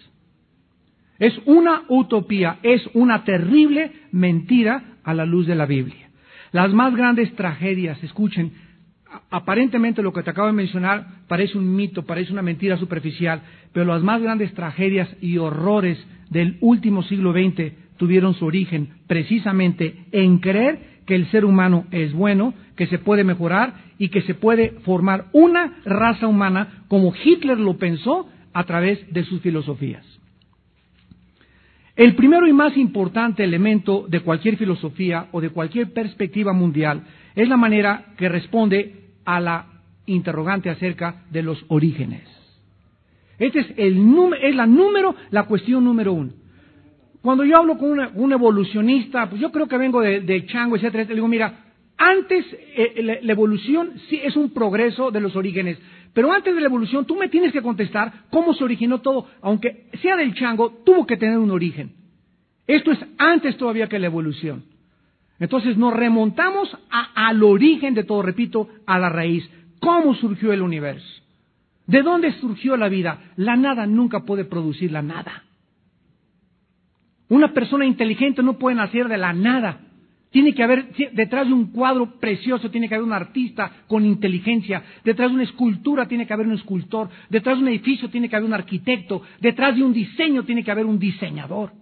[1.18, 6.10] Es una utopía, es una terrible mentira a la luz de la Biblia.
[6.50, 8.52] Las más grandes tragedias, escuchen,
[9.32, 13.42] aparentemente lo que te acabo de mencionar parece un mito, parece una mentira superficial,
[13.72, 20.04] pero las más grandes tragedias y horrores del último siglo XX tuvieron su origen precisamente
[20.12, 24.34] en creer que el ser humano es bueno, que se puede mejorar y que se
[24.34, 30.04] puede formar una raza humana como Hitler lo pensó a través de sus filosofías.
[31.96, 37.48] El primero y más importante elemento de cualquier filosofía o de cualquier perspectiva mundial es
[37.48, 39.66] la manera que responde a la
[40.06, 42.22] interrogante acerca de los orígenes.
[43.38, 43.98] Este es, el,
[44.40, 46.32] es la número, la cuestión número uno.
[47.22, 51.14] Cuando yo hablo con un evolucionista, pues yo creo que vengo de, chango, etcétera, le
[51.14, 52.44] digo, mira, antes
[52.76, 55.78] eh, la, la, evolución sí es un progreso de los orígenes,
[56.12, 59.86] pero antes de la evolución tú me tienes que contestar cómo se originó todo, aunque
[60.02, 61.92] sea del chango, tuvo que tener un origen.
[62.66, 64.64] Esto es antes todavía que la evolución.
[65.42, 69.42] Entonces nos remontamos al origen de todo, repito, a la raíz.
[69.80, 71.20] ¿Cómo surgió el universo?
[71.84, 73.32] ¿De dónde surgió la vida?
[73.34, 75.42] La nada nunca puede producir la nada.
[77.28, 79.80] Una persona inteligente no puede nacer de la nada.
[80.30, 84.84] Tiene que haber, detrás de un cuadro precioso, tiene que haber un artista con inteligencia.
[85.02, 87.10] Detrás de una escultura tiene que haber un escultor.
[87.30, 89.22] Detrás de un edificio tiene que haber un arquitecto.
[89.40, 91.81] Detrás de un diseño tiene que haber un diseñador.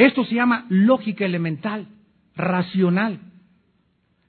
[0.00, 1.86] Esto se llama lógica elemental,
[2.34, 3.20] racional.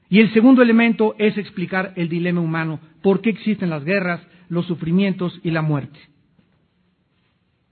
[0.10, 2.81] Y el segundo elemento es explicar el dilema humano.
[3.01, 5.97] ¿Por qué existen las guerras, los sufrimientos y la muerte?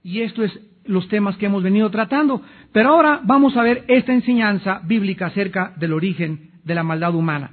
[0.02, 2.40] Y esto es los temas que hemos venido tratando.
[2.72, 7.50] Pero ahora vamos a ver esta enseñanza bíblica acerca del origen de la maldad humana.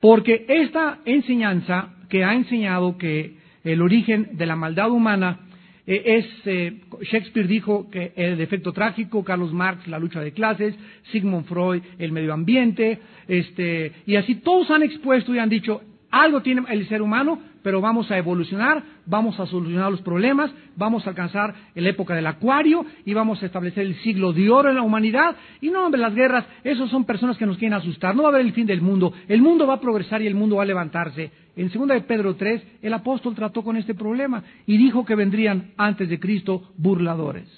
[0.00, 5.47] Porque esta enseñanza que ha enseñado que el origen de la maldad humana
[5.88, 10.74] es, eh, Shakespeare dijo que el defecto trágico, Carlos Marx la lucha de clases,
[11.10, 16.42] Sigmund Freud el medio ambiente, este, y así todos han expuesto y han dicho, algo
[16.42, 21.10] tiene el ser humano, pero vamos a evolucionar, vamos a solucionar los problemas, vamos a
[21.10, 24.82] alcanzar la época del acuario y vamos a establecer el siglo de oro en la
[24.82, 25.36] humanidad.
[25.60, 28.14] Y no, hombre, las guerras, esos son personas que nos quieren asustar.
[28.14, 29.12] No va a haber el fin del mundo.
[29.28, 31.30] El mundo va a progresar y el mundo va a levantarse.
[31.56, 35.72] En 2 de Pedro 3, el apóstol trató con este problema y dijo que vendrían
[35.76, 37.48] antes de Cristo burladores.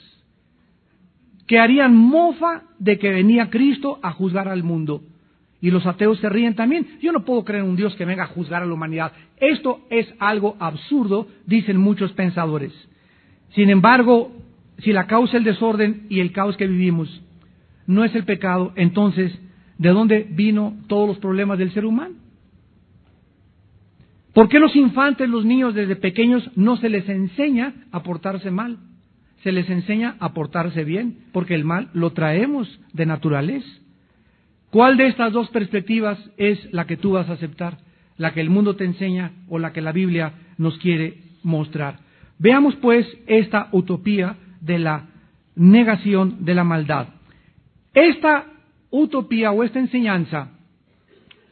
[1.46, 5.02] Que harían mofa de que venía Cristo a juzgar al mundo.
[5.60, 6.86] Y los ateos se ríen también.
[7.02, 9.12] Yo no puedo creer en un Dios que venga a juzgar a la humanidad.
[9.36, 12.72] Esto es algo absurdo, dicen muchos pensadores.
[13.54, 14.32] Sin embargo,
[14.78, 17.22] si la causa el desorden y el caos que vivimos
[17.86, 19.36] no es el pecado, entonces,
[19.78, 22.14] ¿de dónde vino todos los problemas del ser humano?
[24.32, 28.78] ¿Por qué los infantes, los niños desde pequeños no se les enseña a portarse mal?
[29.42, 33.68] Se les enseña a portarse bien, porque el mal lo traemos de naturaleza.
[34.70, 37.78] ¿Cuál de estas dos perspectivas es la que tú vas a aceptar?
[38.16, 41.98] ¿La que el mundo te enseña o la que la Biblia nos quiere mostrar?
[42.38, 45.08] Veamos pues esta utopía de la
[45.56, 47.08] negación de la maldad.
[47.94, 48.46] Esta
[48.90, 50.52] utopía o esta enseñanza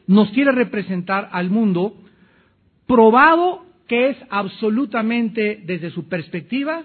[0.07, 1.95] nos quiere representar al mundo
[2.87, 6.83] probado que es absolutamente desde su perspectiva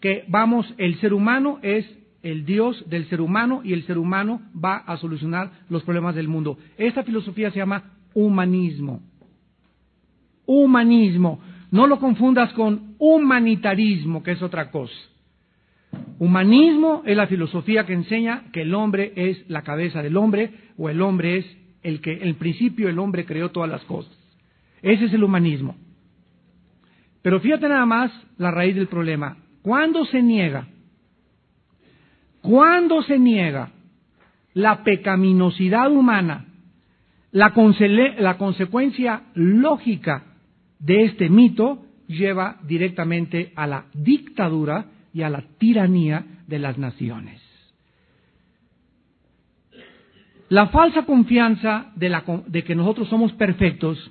[0.00, 1.86] que vamos el ser humano es
[2.22, 6.28] el Dios del ser humano y el ser humano va a solucionar los problemas del
[6.28, 6.58] mundo.
[6.78, 9.02] Esta filosofía se llama humanismo.
[10.46, 11.40] Humanismo.
[11.70, 14.94] No lo confundas con humanitarismo, que es otra cosa.
[16.18, 20.88] Humanismo es la filosofía que enseña que el hombre es la cabeza del hombre o
[20.88, 21.46] el hombre es
[21.82, 24.12] el que, en principio, el hombre creó todas las cosas.
[24.82, 25.76] Ese es el humanismo.
[27.22, 29.36] Pero fíjate nada más la raíz del problema.
[29.62, 30.68] ¿Cuándo se niega
[32.42, 33.70] cuando se niega
[34.54, 36.46] la pecaminosidad humana
[37.32, 37.54] La,
[38.36, 40.24] consecuencia lógica
[40.78, 47.40] de este mito lleva directamente a la dictadura y a la tiranía de las naciones.
[50.50, 54.10] La falsa confianza de, que nosotros somos perfectos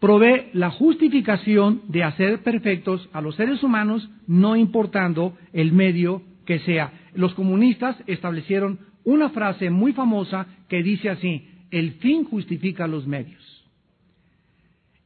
[0.00, 6.22] provee la justificación de hacer perfectos a los seres humanos, no importando el medio
[6.60, 6.92] sea.
[7.14, 13.42] Los comunistas establecieron una frase muy famosa que dice así, el fin justifica los medios.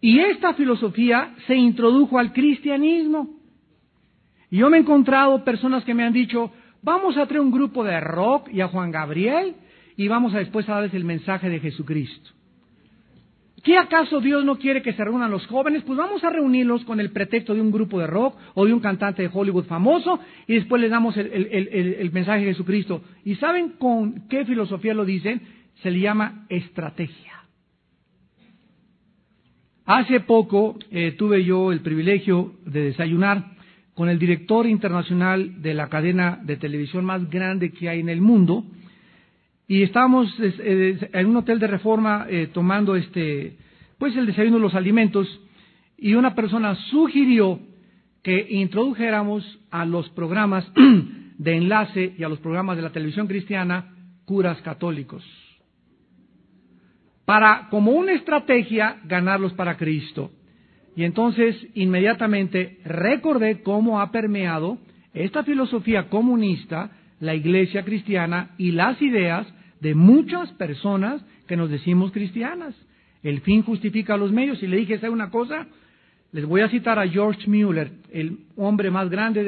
[0.01, 3.31] Y esta filosofía se introdujo al cristianismo.
[4.51, 7.83] Y yo me he encontrado personas que me han dicho, vamos a traer un grupo
[7.83, 9.55] de rock y a Juan Gabriel
[9.97, 12.31] y vamos a después a darles el mensaje de Jesucristo.
[13.67, 15.83] ¿Qué acaso Dios no quiere que se reúnan los jóvenes?
[15.83, 18.79] Pues vamos a reunirlos con el pretexto de un grupo de rock o de un
[18.79, 23.03] cantante de Hollywood famoso y después les damos el, mensaje de Jesucristo.
[23.25, 25.43] ¿Y saben con qué filosofía lo dicen?
[25.83, 27.33] Se le llama estrategia.
[29.85, 33.47] Hace poco eh, tuve yo el privilegio de desayunar
[33.95, 38.21] con el director internacional de la cadena de televisión más grande que hay en el
[38.21, 38.65] mundo
[39.69, 43.57] y estábamos eh, en un hotel de reforma eh, tomando este
[43.99, 45.27] pues el desayuno de los alimentos
[45.97, 47.59] y una persona sugirió
[48.23, 50.71] que introdujéramos a los programas
[51.39, 53.95] de enlace y a los programas de la televisión cristiana
[54.25, 55.25] curas católicos
[57.27, 60.31] para, como una estrategia, ganarlos para Cristo.
[60.95, 64.79] Y entonces inmediatamente recordé cómo ha permeado
[65.13, 66.91] esta filosofía comunista
[67.21, 69.47] la iglesia cristiana y las ideas
[69.81, 72.75] de muchas personas que nos decimos cristianas.
[73.23, 74.63] El fin justifica los medios.
[74.63, 75.67] Y le dije, ¿sabe una cosa?
[76.33, 79.43] Les voy a citar a George Mueller, el hombre más grande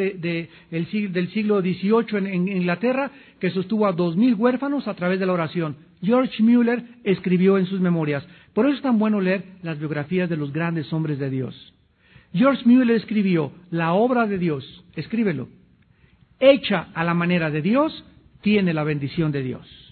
[0.70, 0.86] del
[1.28, 3.10] siglo XVIII en, Inglaterra,
[3.40, 5.76] que sostuvo a dos mil huérfanos a través de la oración.
[6.02, 8.26] George Mueller escribió en sus memorias.
[8.54, 11.74] Por eso es tan bueno leer las biografías de los grandes hombres de Dios.
[12.32, 15.48] George Mueller escribió, la obra de Dios, escríbelo,
[16.40, 18.04] hecha a la manera de Dios,
[18.40, 19.88] tiene la bendición de Dios.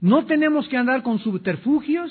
[0.00, 2.10] No tenemos que andar con subterfugios,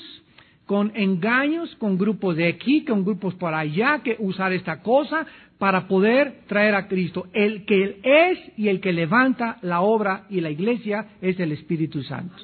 [0.64, 5.26] con engaños, con grupos de aquí, con grupos por allá, que usar esta cosa
[5.58, 7.26] para poder traer a Cristo.
[7.32, 12.02] El que es y el que levanta la obra y la iglesia es el Espíritu
[12.04, 12.36] Santo.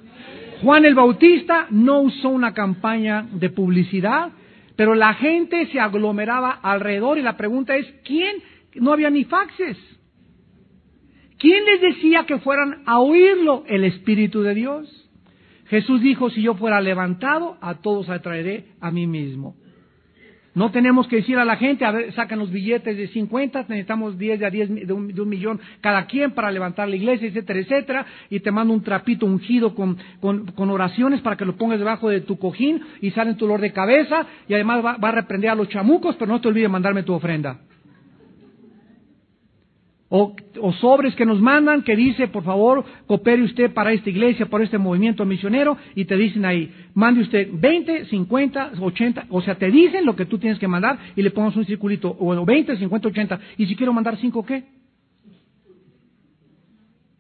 [0.63, 4.33] Juan el Bautista no usó una campaña de publicidad,
[4.75, 8.37] pero la gente se aglomeraba alrededor y la pregunta es, ¿quién?
[8.81, 9.77] No había ni faxes.
[11.39, 13.65] ¿Quién les decía que fueran a oírlo?
[13.67, 15.11] El Espíritu de Dios.
[15.69, 19.57] Jesús dijo, si yo fuera levantado, a todos atraeré a mí mismo.
[20.55, 24.17] No tenemos que decir a la gente, a ver, sacan los billetes de 50, necesitamos
[24.17, 28.07] 10 de a 10 de un, millón cada quien para levantar la iglesia, etcétera, etcétera,
[28.31, 32.23] y te mando un trapito ungido con, con, oraciones para que lo pongas debajo de
[32.23, 35.55] tu cojín y sale tu dolor de cabeza, y además va, va a reprender a
[35.55, 37.61] los chamucos, pero no te olvides mandarme tu ofrenda.
[40.09, 40.37] O,
[40.81, 44.79] sobres que nos mandan que dice, por favor, coopere usted para esta iglesia, para este
[44.79, 50.07] movimiento misionero, y te dicen ahí, mande usted 20, 50, 80, o sea, te dicen
[50.07, 53.41] lo que tú tienes que mandar y le pongas un circulito, o 20, 50, 80,
[53.59, 54.65] y si quiero mandar 5, ¿qué?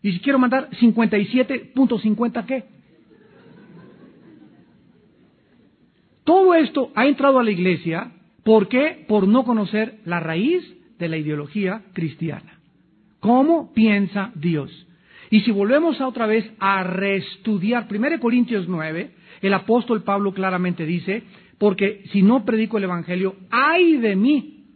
[0.02, 2.64] Y si quiero mandar 57.50, ¿qué?
[6.22, 8.12] Todo esto ha entrado a la iglesia,
[8.44, 9.04] ¿por qué?
[9.08, 10.62] Por no conocer la raíz
[11.00, 12.55] de la ideología cristiana.
[13.26, 14.70] ¿Cómo piensa Dios?
[15.30, 19.10] Y si volvemos a otra vez a reestudiar 1 Corintios 9,
[19.42, 21.24] el apóstol Pablo claramente dice,
[21.58, 24.66] porque si no predico el Evangelio, ay de mí,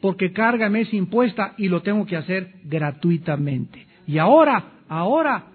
[0.00, 3.84] porque carga me es impuesta y lo tengo que hacer gratuitamente.
[4.06, 5.46] Y ahora, ahora,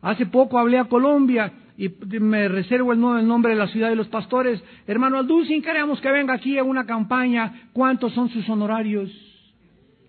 [0.00, 1.90] hace poco hablé a Colombia y
[2.20, 4.64] me reservo el, nombre de la ciudad de los pastores.
[4.86, 7.68] Hermano Alducin, queremos que venga aquí a una campaña.
[7.74, 9.10] ¿Cuántos son sus honorarios?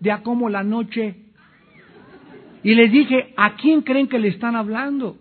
[0.00, 1.26] De a cómo la noche
[2.62, 5.16] y les dije, ¿a quién creen que le están hablando?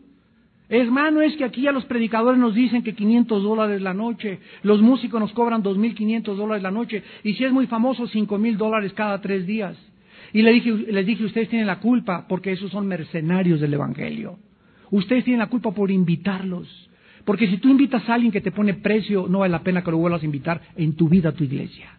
[0.69, 4.81] Hermano, es que aquí ya los predicadores nos dicen que 500 dólares la noche, los
[4.81, 9.19] músicos nos cobran 2.500 dólares la noche, y si es muy famoso, 5.000 dólares cada
[9.19, 9.75] tres días.
[10.31, 14.37] Y les dije, les dije, ustedes tienen la culpa porque esos son mercenarios del Evangelio.
[14.91, 16.89] Ustedes tienen la culpa por invitarlos.
[17.25, 19.91] Porque si tú invitas a alguien que te pone precio, no vale la pena que
[19.91, 21.98] lo vuelvas a invitar en tu vida a tu iglesia.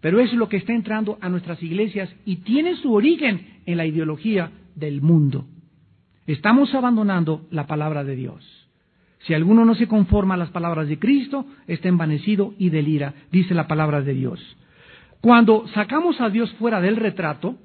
[0.00, 3.86] Pero es lo que está entrando a nuestras iglesias y tiene su origen en la
[3.86, 5.46] ideología del mundo.
[6.26, 8.44] Estamos abandonando la palabra de Dios.
[9.20, 13.54] Si alguno no se conforma a las palabras de Cristo, está envanecido y delira, dice
[13.54, 14.56] la palabra de Dios.
[15.20, 17.56] Cuando sacamos a Dios fuera del retrato,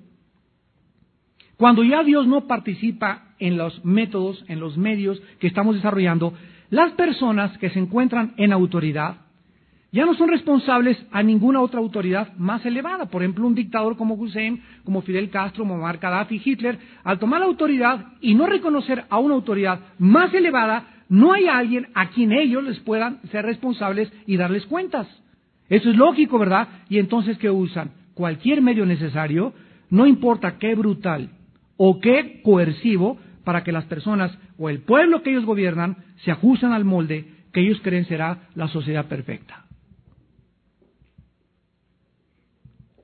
[1.58, 6.34] cuando ya Dios no participa en los métodos, en los medios que estamos desarrollando,
[6.72, 9.18] las personas que se encuentran en autoridad
[9.92, 13.08] ya no son responsables a ninguna otra autoridad más elevada.
[13.08, 17.42] Por ejemplo, un dictador como Hussein, como Fidel Castro, como Muammar Gaddafi, Hitler, al tomar
[17.42, 22.32] la autoridad y no reconocer a una autoridad más elevada, no hay alguien a quien
[22.32, 25.08] ellos les puedan ser responsables y darles cuentas.
[25.68, 26.70] Eso es lógico, ¿verdad?
[26.88, 27.92] Y entonces, ¿qué usan?
[28.14, 29.54] Cualquier medio necesario,
[29.90, 31.32] no importa qué brutal
[31.76, 36.74] o qué coercivo, para que las personas o el pueblo que ellos gobiernan se ajustan
[36.74, 39.66] al molde que ellos creen será la sociedad perfecta.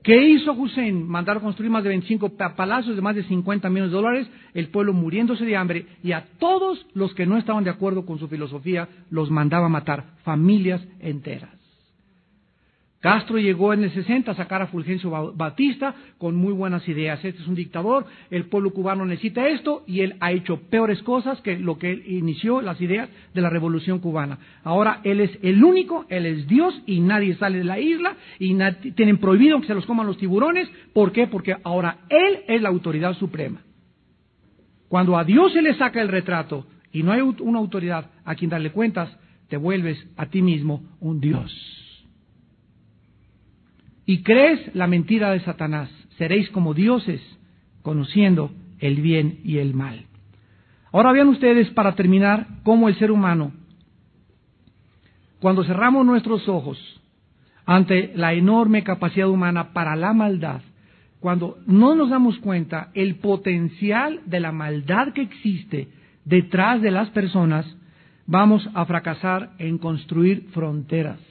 [0.08, 1.06] ¿Qué hizo Hussein?
[1.06, 4.94] Mandar construir más de 25 palacios de más de 50 millones de dólares, el pueblo
[4.94, 8.88] muriéndose de hambre, y a todos los que no estaban de acuerdo con su filosofía
[9.10, 11.57] los mandaba matar, familias enteras.
[13.00, 17.24] Castro llegó en el 60 a sacar a Fulgencio Batista con muy buenas ideas.
[17.24, 21.40] Este es un dictador, el pueblo cubano necesita esto y él ha hecho peores cosas
[21.42, 24.38] que lo que él inició las ideas de la revolución cubana.
[24.64, 28.56] Ahora él es el único, él es Dios y nadie sale de la isla y
[28.94, 30.68] tienen prohibido que se los coman los tiburones.
[30.92, 31.28] ¿Por qué?
[31.28, 33.60] Porque ahora él es la autoridad suprema.
[34.88, 38.50] Cuando a Dios se le saca el retrato y no hay una autoridad a quien
[38.50, 39.16] darle cuentas,
[39.48, 41.78] te vuelves a ti mismo un Dios
[44.08, 47.20] y crees la mentira de Satanás, seréis como dioses,
[47.82, 50.06] conociendo el bien y el mal.
[50.92, 53.52] Ahora vean ustedes, para terminar, cómo el ser humano,
[55.40, 56.78] cuando cerramos nuestros ojos
[57.66, 60.62] ante la enorme capacidad humana para la maldad,
[61.20, 65.88] cuando no nos damos cuenta el potencial de la maldad que existe
[66.24, 67.66] detrás de las personas,
[68.24, 71.27] vamos a fracasar en construir fronteras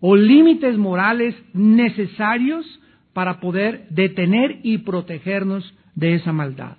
[0.00, 2.66] o límites morales necesarios
[3.12, 6.76] para poder detener y protegernos de esa maldad.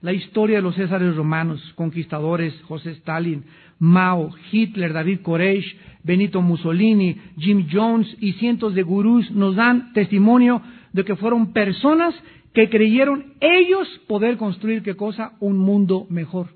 [0.00, 3.44] La historia de los Césares romanos, conquistadores, José Stalin,
[3.78, 10.62] Mao, Hitler, David Koresh, Benito Mussolini, Jim Jones y cientos de gurús nos dan testimonio
[10.92, 12.14] de que fueron personas
[12.54, 15.32] que creyeron ellos poder construir qué cosa?
[15.40, 16.48] Un mundo mejor.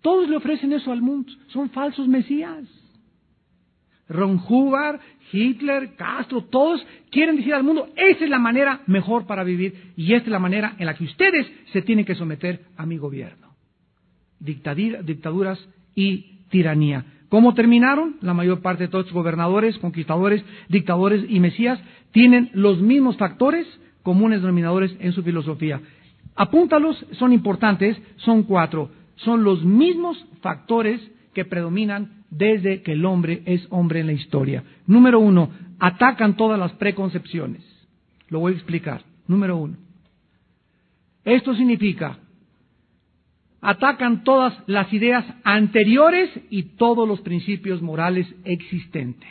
[0.00, 2.62] Todos le ofrecen eso al mundo, son falsos mesías.
[4.08, 5.00] Ron Hubbard,
[5.32, 10.14] Hitler, Castro, todos quieren decir al mundo, esa es la manera mejor para vivir y
[10.14, 13.54] esta es la manera en la que ustedes se tienen que someter a mi gobierno.
[14.38, 15.58] dictaduras
[15.94, 17.04] y tiranía.
[17.28, 18.16] ¿Cómo terminaron?
[18.20, 21.80] La mayor parte de todos los gobernadores, conquistadores, dictadores y mesías
[22.12, 23.66] tienen los mismos factores
[24.02, 25.80] comunes denominadores en su filosofía.
[26.36, 28.90] Apúntalos, son importantes, son cuatro.
[29.16, 31.00] Son los mismos factores
[31.34, 34.64] que predominan desde que el hombre es hombre en la historia.
[34.86, 37.62] Número uno, atacan todas las preconcepciones.
[38.28, 39.02] Lo voy a explicar.
[39.26, 39.76] Número uno.
[41.24, 42.18] Esto significa,
[43.60, 49.28] atacan todas las ideas anteriores y todos los principios morales existentes.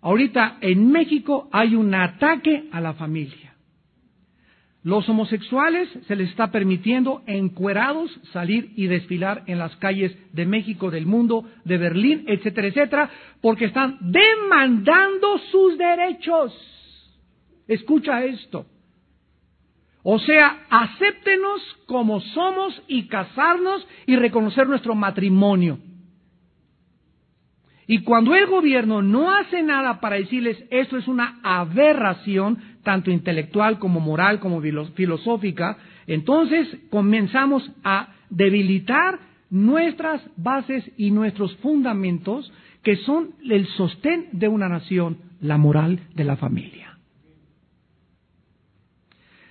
[0.00, 3.45] Ahorita en México hay un ataque a la familia.
[4.86, 10.92] Los homosexuales se les está permitiendo encuerados salir y desfilar en las calles de México,
[10.92, 13.10] del mundo, de Berlín, etcétera, etcétera,
[13.40, 16.54] porque están demandando sus derechos.
[17.66, 18.64] Escucha esto.
[20.04, 25.80] O sea, acéptenos como somos y casarnos y reconocer nuestro matrimonio.
[27.88, 33.80] Y cuando el gobierno no hace nada para decirles esto es una aberración, tanto intelectual
[33.80, 34.62] como moral como
[34.94, 35.76] filosófica,
[36.06, 39.18] entonces comenzamos a debilitar
[39.50, 42.52] nuestras bases y nuestros fundamentos
[42.84, 46.96] que son el sostén de una nación, la moral de la familia.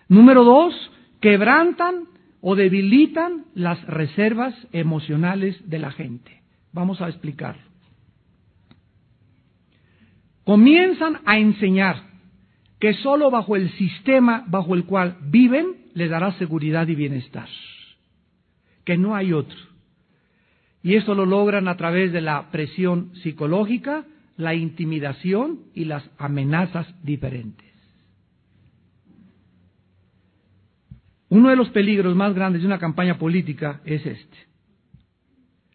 [0.08, 0.74] Número dos,
[1.20, 2.06] quebrantan
[2.40, 6.42] o debilitan las reservas emocionales de la gente.
[6.72, 7.76] Vamos a explicarlo
[10.46, 12.14] comienzan a enseñar
[12.80, 17.48] que sólo bajo el sistema bajo el cual viven les dará seguridad y bienestar,
[18.84, 19.58] que no hay otro.
[20.84, 24.06] Y esto lo logran a través de la presión psicológica,
[24.38, 27.66] la intimidación y las amenazas diferentes.
[31.30, 34.38] Uno de los peligros más grandes de una campaña política es este.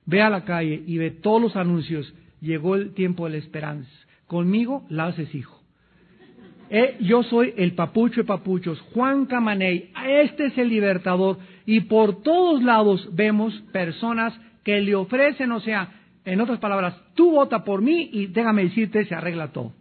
[0.07, 3.91] Ve a la calle y ve todos los anuncios, llegó el tiempo de la esperanza,
[4.31, 5.60] Conmigo la haces hijo.
[6.73, 11.39] Eh, yo soy el papucho de papuchos, Juan Camaney, este es el libertador.
[11.67, 17.33] Y por todos lados vemos personas que le ofrecen, o sea, en otras palabras, tú
[17.33, 19.73] vota por mí y déjame decirte, se arregla todo.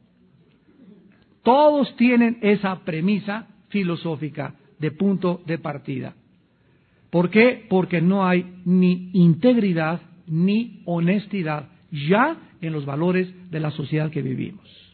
[1.43, 4.55] Todos tienen esa premisa filosófica.
[4.79, 6.15] de punto de partida.
[7.09, 7.65] ¿Por qué?
[7.69, 14.21] Porque no hay ni integridad ni honestidad ya en los valores de la sociedad que
[14.21, 14.88] vivimos.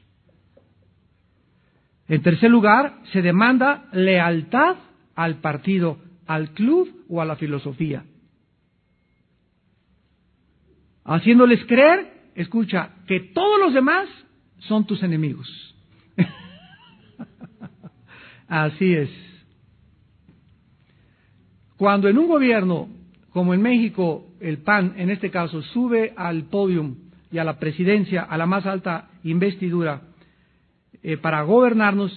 [2.07, 4.75] En tercer lugar, se demanda lealtad
[5.15, 5.97] al partido,
[6.27, 8.05] al club o a la filosofía.
[11.03, 14.07] Haciéndoles creer, escucha, que todos los demás
[14.59, 15.75] son tus enemigos.
[18.47, 19.09] Así es.
[21.77, 22.89] Cuando en un gobierno,
[23.31, 26.95] como en México, el PAN, en este caso, sube al podium
[27.31, 30.01] y a la presidencia, a la más alta investidura,
[31.07, 32.11] eh, para gobernarnos,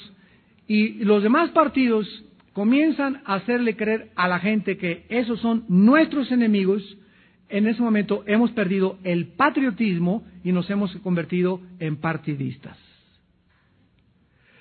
[0.67, 2.07] y los demás partidos
[2.55, 6.83] comienzan a hacerle creer a la gente que esos son nuestros enemigos,
[7.51, 12.79] en ese momento hemos perdido el patriotismo y nos hemos convertido en partidistas.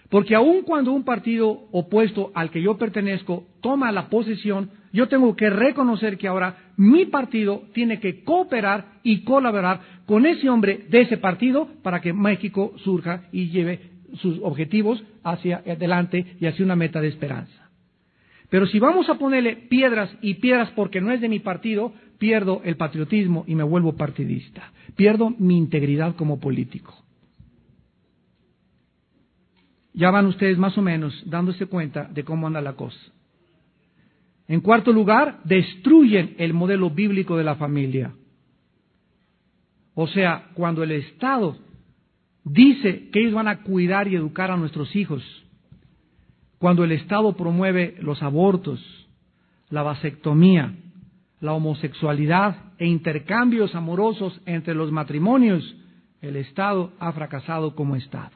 [0.10, 5.38] Porque aun cuando un partido opuesto al que yo pertenezco toma la posesión, yo tengo
[5.38, 11.02] que reconocer que ahora mi partido tiene que cooperar y colaborar con ese hombre de
[11.02, 16.76] ese partido para que México surja y lleve sus objetivos hacia adelante y hacia una
[16.76, 17.70] meta de esperanza.
[18.50, 22.62] Pero si vamos a ponerle piedras y piedras porque no es de mi partido, pierdo
[22.64, 24.72] el patriotismo y me vuelvo partidista.
[24.96, 26.94] Pierdo mi integridad como político.
[29.94, 33.00] Ya van ustedes más o menos dándose cuenta de cómo anda la cosa.
[34.48, 38.14] En cuarto lugar, destruyen el modelo bíblico de la familia.
[39.94, 41.58] O sea, cuando el Estado
[42.50, 45.24] dice que ellos van a cuidar y educar a nuestros hijos,
[46.58, 48.84] cuando el Estado promueve los abortos,
[49.70, 50.76] la vasectomía,
[51.40, 55.76] la homosexualidad e intercambios amorosos entre los matrimonios,
[56.22, 58.32] el Estado ha fracasado como Estado.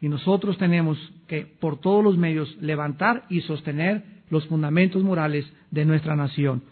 [0.00, 5.84] Y nosotros tenemos que, por todos los medios, levantar y sostener los fundamentos morales de
[5.84, 6.62] nuestra nación.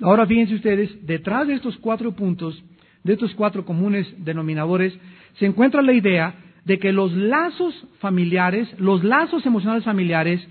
[0.00, 2.62] Ahora fíjense ustedes, detrás de estos cuatro puntos,
[3.04, 4.98] de estos cuatro comunes denominadores,
[5.38, 6.34] se encuentra la idea
[6.64, 10.46] de que los lazos familiares, los lazos emocionales familiares,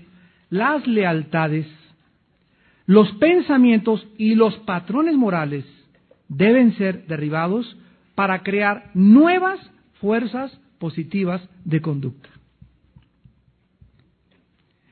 [0.50, 1.66] las lealtades,
[2.86, 5.64] los pensamientos y los patrones morales
[6.28, 7.76] deben ser derribados
[8.14, 9.60] para crear nuevas
[10.00, 12.28] fuerzas positivas de conducta.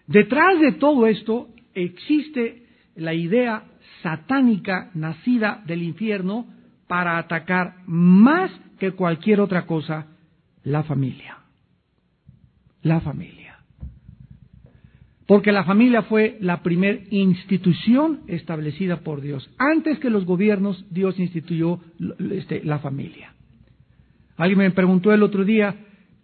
[0.06, 3.64] Detrás de todo esto existe la idea
[4.02, 6.46] satánica nacida del infierno
[6.86, 10.06] para atacar más que cualquier otra cosa
[10.62, 11.38] la familia.
[12.82, 13.46] La familia.
[15.26, 19.50] Porque la familia fue la primera institución establecida por Dios.
[19.58, 21.80] Antes que los gobiernos, Dios instituyó
[22.30, 23.32] este, la familia.
[24.36, 25.74] Alguien me preguntó el otro día,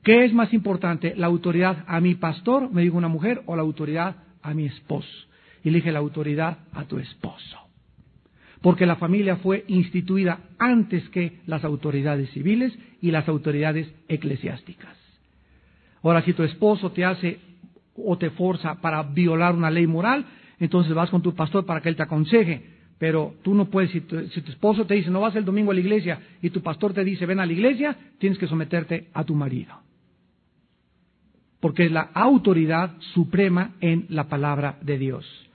[0.04, 3.62] ¿qué es más importante, la autoridad a mi pastor, me dijo una mujer, o la
[3.62, 5.08] autoridad a mi esposo?
[5.64, 7.61] Y le dije, la autoridad a tu esposo.
[8.62, 14.96] Porque la familia fue instituida antes que las autoridades civiles y las autoridades eclesiásticas.
[16.02, 17.40] Ahora, si tu esposo te hace
[17.96, 20.24] o te forza para violar una ley moral,
[20.58, 22.72] entonces vas con tu pastor para que él te aconseje.
[22.98, 25.80] Pero tú no puedes, si tu, esposo te dice no vas el domingo a la
[25.80, 29.34] iglesia y tu pastor te dice ven a la iglesia, tienes que someterte a tu
[29.34, 29.74] marido.
[31.58, 35.51] Porque es la autoridad suprema en la palabra de Dios.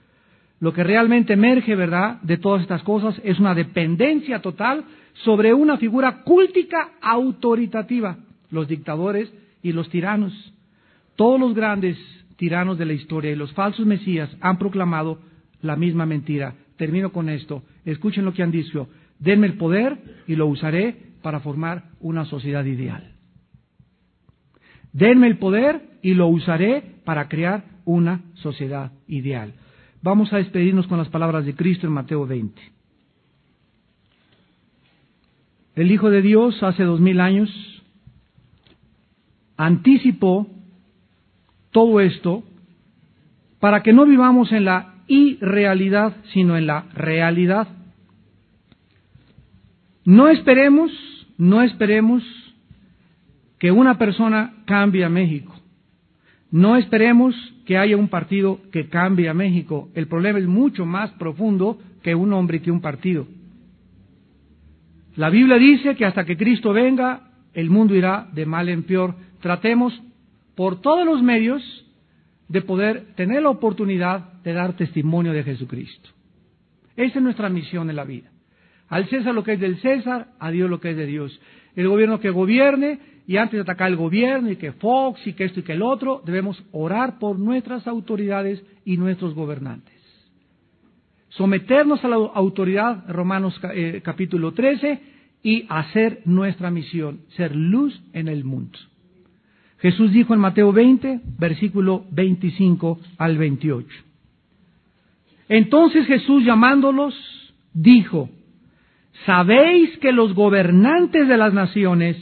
[0.60, 4.84] Lo que realmente emerge, ¿verdad?, de todas estas cosas es una dependencia total
[5.24, 8.18] sobre una figura cúltica autoritativa,
[8.50, 9.32] los dictadores
[9.62, 10.32] y los tiranos.
[11.16, 11.96] Todos los grandes
[12.36, 15.20] tiranos de la historia y los falsos mesías han proclamado
[15.60, 16.54] la misma mentira.
[16.76, 17.62] Termino con esto.
[17.84, 18.88] Escuchen lo que han dicho.
[19.18, 23.12] Denme el poder y lo usaré para formar una sociedad ideal.
[24.92, 29.54] Denme el poder y lo usaré para crear una sociedad ideal.
[30.08, 32.62] Vamos a despedirnos con las palabras de Cristo en Mateo 20.
[35.74, 37.50] El Hijo de Dios hace dos mil años
[39.58, 40.46] anticipó
[41.72, 42.42] todo esto
[43.60, 47.68] para que no vivamos en la irrealidad, sino en la realidad.
[50.06, 50.90] No esperemos,
[51.36, 52.22] no esperemos
[53.58, 55.57] que una persona cambie a México.
[56.50, 57.34] No esperemos
[57.66, 59.90] que haya un partido que cambie a México.
[59.94, 63.26] El problema es mucho más profundo que un hombre que un partido.
[65.16, 69.14] La Biblia dice que hasta que Cristo venga, el mundo irá de mal en peor.
[69.40, 70.00] Tratemos
[70.54, 71.62] por todos los medios
[72.48, 76.10] de poder tener la oportunidad de dar testimonio de Jesucristo.
[76.96, 78.30] Esa es nuestra misión en la vida.
[78.88, 81.38] Al César lo que es del César, a Dios lo que es de Dios.
[81.76, 82.98] El gobierno que gobierne,
[83.28, 85.82] y antes de atacar el gobierno y que Fox y que esto y que el
[85.82, 89.94] otro, debemos orar por nuestras autoridades y nuestros gobernantes.
[91.28, 95.02] Someternos a la autoridad, Romanos eh, capítulo 13,
[95.42, 98.78] y hacer nuestra misión, ser luz en el mundo.
[99.76, 103.88] Jesús dijo en Mateo 20, versículo 25 al 28.
[105.50, 107.14] Entonces Jesús llamándolos,
[107.74, 108.30] dijo,
[109.26, 112.16] ¿sabéis que los gobernantes de las naciones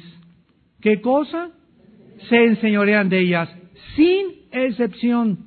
[0.87, 1.51] ¿Qué cosa?
[2.28, 3.49] Se enseñorean de ellas
[3.97, 5.47] sin excepción.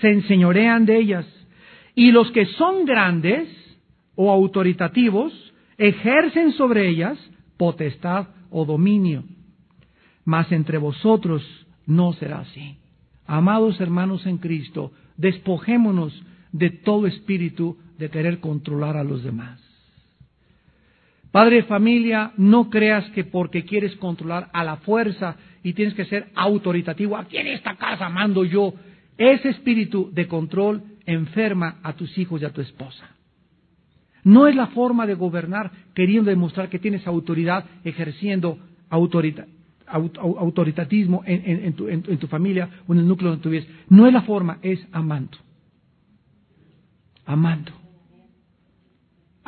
[0.00, 1.26] Se enseñorean de ellas.
[1.96, 3.48] Y los que son grandes
[4.14, 5.32] o autoritativos
[5.78, 7.18] ejercen sobre ellas
[7.56, 9.24] potestad o dominio.
[10.24, 11.42] Mas entre vosotros
[11.86, 12.78] no será así.
[13.26, 16.12] Amados hermanos en Cristo, despojémonos
[16.52, 19.69] de todo espíritu de querer controlar a los demás.
[21.30, 26.04] Padre de familia, no creas que porque quieres controlar a la fuerza y tienes que
[26.06, 28.74] ser autoritativo, aquí en esta casa mando yo,
[29.16, 33.10] ese espíritu de control enferma a tus hijos y a tu esposa.
[34.24, 38.58] No es la forma de gobernar queriendo demostrar que tienes autoridad ejerciendo
[39.86, 43.68] autoritatismo en, tu, en, tu, familia o en el núcleo donde tú vives.
[43.88, 45.38] No es la forma, es amando.
[47.24, 47.79] Amando.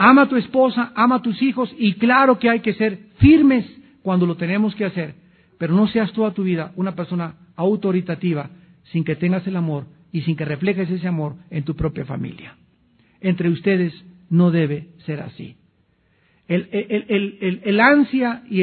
[0.04, 3.64] Ama a tu esposa, ama a tus hijos y claro que hay que ser firmes
[4.02, 5.14] cuando lo tenemos que hacer,
[5.58, 8.50] pero no seas toda tu vida una persona autoritativa
[8.90, 12.56] sin que tengas el amor y sin que reflejes ese amor en tu propia familia.
[13.20, 13.94] Entre ustedes
[14.28, 15.54] no debe ser así.
[16.48, 18.60] El, ansia y,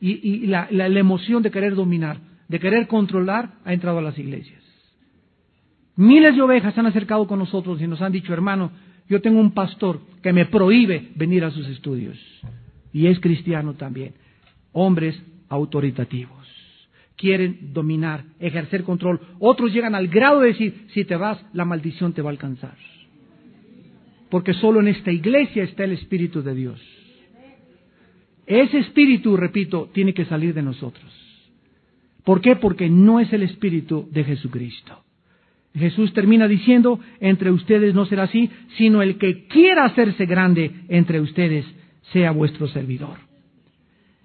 [0.00, 4.62] y la, la emoción de querer dominar, de querer controlar, ha entrado a las iglesias.
[5.96, 8.70] Miles de ovejas se han acercado con nosotros y nos han dicho, hermano,
[9.10, 12.16] yo tengo un pastor que me prohíbe venir a sus estudios.
[12.92, 14.14] Y es cristiano también.
[14.70, 16.38] Hombres autoritativos.
[17.16, 19.20] Quieren dominar, ejercer control.
[19.40, 22.76] Otros llegan al grado de decir, si te vas, la maldición te va a alcanzar.
[24.30, 26.80] Porque solo en esta iglesia está el Espíritu de Dios.
[28.46, 31.12] Ese Espíritu, repito, tiene que salir de nosotros.
[32.22, 32.54] ¿Por qué?
[32.54, 35.02] Porque no es el Espíritu de Jesucristo.
[35.74, 41.20] Jesús termina diciendo, entre ustedes no será así, sino el que quiera hacerse grande entre
[41.20, 41.64] ustedes
[42.12, 43.18] sea vuestro servidor.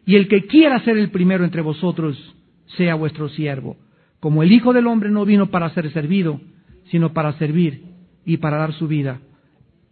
[0.06, 2.18] Y el que quiera ser el primero entre vosotros
[2.78, 3.78] sea vuestro siervo.
[4.20, 6.42] Como el Hijo del Hombre no vino para ser servido,
[6.90, 7.84] sino para servir
[8.26, 9.20] y para dar su vida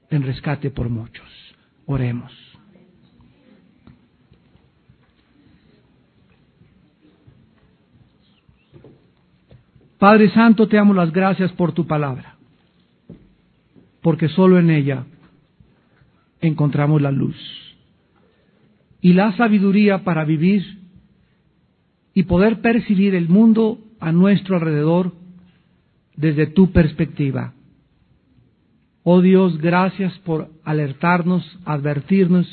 [0.10, 1.28] en rescate por muchos.
[1.86, 2.43] Oremos.
[10.04, 12.36] Padre Santo, te amo las gracias por tu palabra,
[14.01, 15.06] porque solo en ella
[16.41, 17.38] encontramos la luz
[18.99, 20.62] y la sabiduría para vivir
[22.14, 25.14] y poder percibir el mundo a nuestro alrededor
[26.18, 27.54] desde tu perspectiva.
[29.04, 32.45] Oh Dios, gracias por alertarnos, advertirnos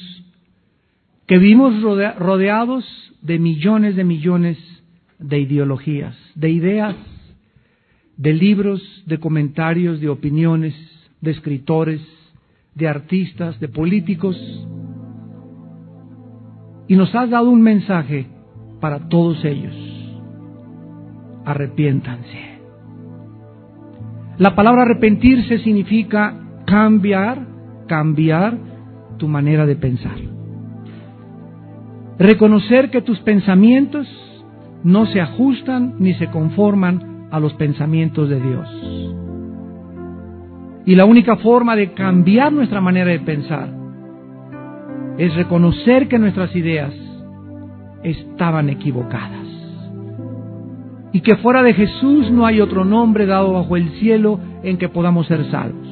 [1.27, 2.85] que vivimos rodeados
[3.23, 4.57] de millones de millones
[5.19, 6.95] de ideologías, de ideas
[8.21, 10.75] de libros, de comentarios, de opiniones,
[11.23, 12.03] de escritores,
[12.75, 14.37] de artistas, de políticos.
[16.87, 18.27] Y nos has dado un mensaje
[18.79, 19.75] para todos ellos.
[21.47, 22.61] Arrepiéntanse.
[24.37, 26.35] La palabra arrepentirse significa
[26.67, 27.47] cambiar,
[27.89, 28.59] cambiar
[29.17, 30.17] tu manera de pensar.
[32.19, 34.07] Reconocer que tus pensamientos
[34.85, 38.69] no se ajustan ni se conforman a los pensamientos de Dios.
[40.87, 43.69] Y la única forma de cambiar nuestra manera de pensar
[45.19, 46.95] es reconocer que nuestras ideas
[48.03, 49.47] estaban equivocadas.
[51.13, 54.89] Y que fuera de Jesús no hay otro nombre dado bajo el cielo en que
[54.89, 55.89] podamos ser salvos.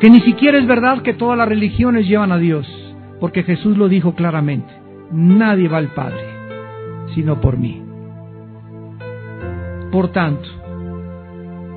[0.00, 2.66] Que ni siquiera es verdad que todas las religiones llevan a Dios,
[3.20, 4.72] porque Jesús lo dijo claramente,
[5.12, 6.24] nadie va al Padre,
[7.14, 7.87] sino por mí.
[9.90, 10.46] Por tanto,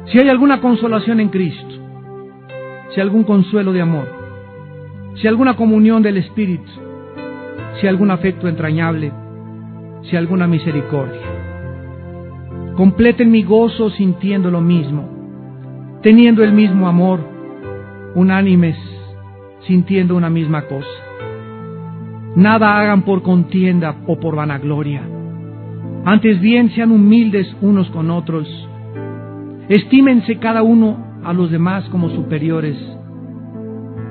[0.08, 1.76] si hay alguna consolación en Cristo,
[2.94, 4.08] si algún consuelo de amor,
[5.16, 6.70] si alguna comunión del Espíritu,
[7.80, 9.14] si algún afecto entrañable,
[10.04, 11.22] si alguna misericordia,
[12.76, 17.22] completen mi gozo sintiendo lo mismo, teniendo el mismo amor,
[18.16, 18.78] unánimes,
[19.68, 20.90] sintiendo una misma cosa.
[22.36, 25.11] Nada hagan por contienda o por vanagloria
[26.06, 28.48] antes bien sean humildes unos con otros.
[29.70, 32.78] Estímense cada uno a los demás como superiores.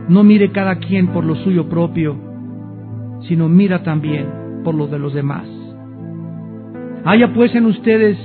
[0.08, 2.16] No mire cada quien por lo suyo propio,
[3.28, 5.46] sino mira también por lo de los demás.
[7.04, 8.18] Haya pues en ustedes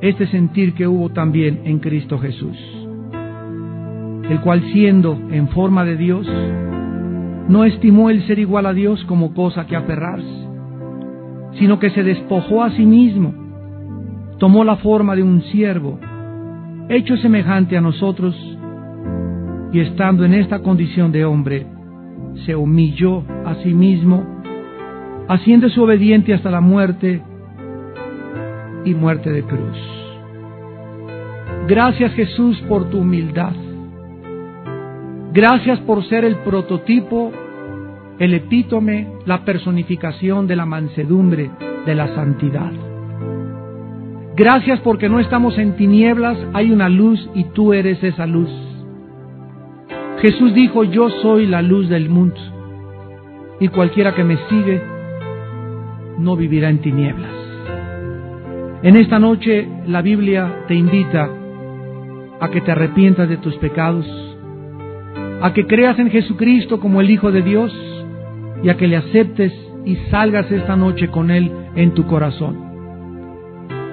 [0.00, 2.56] este sentir que hubo también en Cristo Jesús,
[4.28, 6.26] el cual siendo en forma de Dios,
[7.48, 10.43] no estimó el ser igual a Dios como cosa que aferrarse,
[11.58, 13.34] sino que se despojó a sí mismo,
[14.38, 15.98] tomó la forma de un siervo,
[16.88, 18.34] hecho semejante a nosotros,
[19.72, 21.66] y estando en esta condición de hombre,
[22.46, 24.24] se humilló a sí mismo,
[25.28, 27.22] haciéndose obediente hasta la muerte
[28.84, 29.78] y muerte de cruz.
[31.66, 33.52] Gracias Jesús por tu humildad.
[35.32, 37.32] Gracias por ser el prototipo,
[38.18, 41.50] el epítome, la personificación de la mansedumbre,
[41.84, 42.72] de la santidad.
[44.36, 48.50] Gracias porque no estamos en tinieblas, hay una luz y tú eres esa luz.
[50.20, 52.40] Jesús dijo, yo soy la luz del mundo
[53.60, 54.82] y cualquiera que me sigue
[56.18, 57.30] no vivirá en tinieblas.
[58.82, 61.28] En esta noche la Biblia te invita
[62.40, 64.06] a que te arrepientas de tus pecados,
[65.40, 67.93] a que creas en Jesucristo como el Hijo de Dios
[68.64, 69.52] y a que le aceptes
[69.84, 72.58] y salgas esta noche con Él en tu corazón.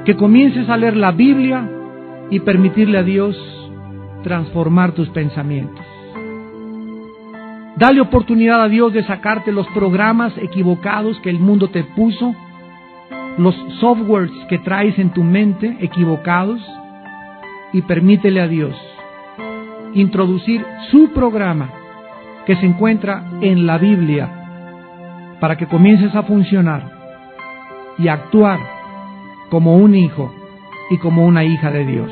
[0.06, 1.70] Que comiences a leer la Biblia
[2.30, 3.38] y permitirle a Dios
[4.24, 5.86] transformar tus pensamientos.
[7.76, 12.34] Dale oportunidad a Dios de sacarte los programas equivocados que el mundo te puso,
[13.38, 16.62] los softwares que traes en tu mente equivocados,
[17.74, 18.76] y permítele a Dios
[19.94, 21.70] introducir su programa
[22.46, 24.41] que se encuentra en la Biblia
[25.42, 26.84] para que comiences a funcionar
[27.98, 28.60] y actuar
[29.50, 30.34] como un hijo
[30.92, 32.12] y como una hija de Dios.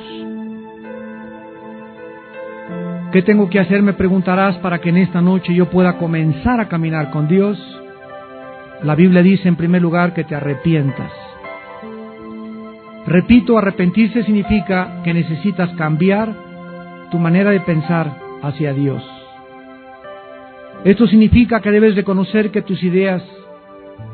[3.11, 3.83] ¿Qué tengo que hacer?
[3.83, 7.57] Me preguntarás para que en esta noche yo pueda comenzar a caminar con Dios.
[8.83, 11.11] La Biblia dice en primer lugar que te arrepientas.
[13.05, 16.33] Repito, arrepentirse significa que necesitas cambiar
[17.11, 18.11] tu manera de pensar
[18.41, 19.18] hacia Dios.
[20.83, 23.23] Esto significa que debes reconocer que tus ideas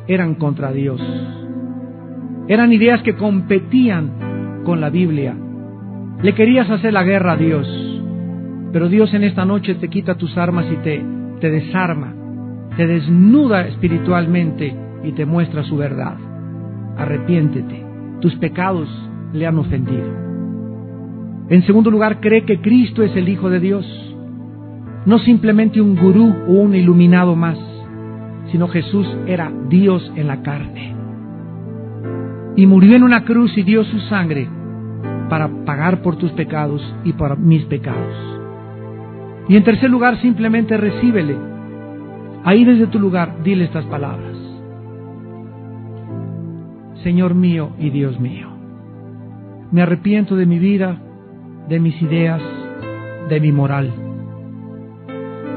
[0.07, 1.01] eran contra Dios.
[2.47, 5.35] Eran ideas que competían con la Biblia.
[6.21, 7.67] Le querías hacer la guerra a Dios,
[8.71, 11.03] pero Dios en esta noche te quita tus armas y te,
[11.39, 12.13] te desarma,
[12.77, 16.17] te desnuda espiritualmente y te muestra su verdad.
[16.97, 17.85] Arrepiéntete
[18.25, 18.89] tus pecados
[19.33, 20.07] le han ofendido.
[21.49, 23.85] En segundo lugar, cree que Cristo es el Hijo de Dios,
[25.05, 27.57] no simplemente un gurú o un iluminado más,
[28.51, 30.95] sino Jesús era Dios en la carne.
[32.55, 34.47] Y murió en una cruz y dio su sangre
[35.29, 38.15] para pagar por tus pecados y por mis pecados.
[39.47, 41.35] Y en tercer lugar, simplemente recíbele.
[42.43, 44.37] Ahí desde tu lugar, dile estas palabras.
[47.03, 48.49] Señor mío y Dios mío.
[49.71, 50.99] Me arrepiento de mi vida,
[51.69, 52.41] de mis ideas,
[53.29, 54.04] de mi moral.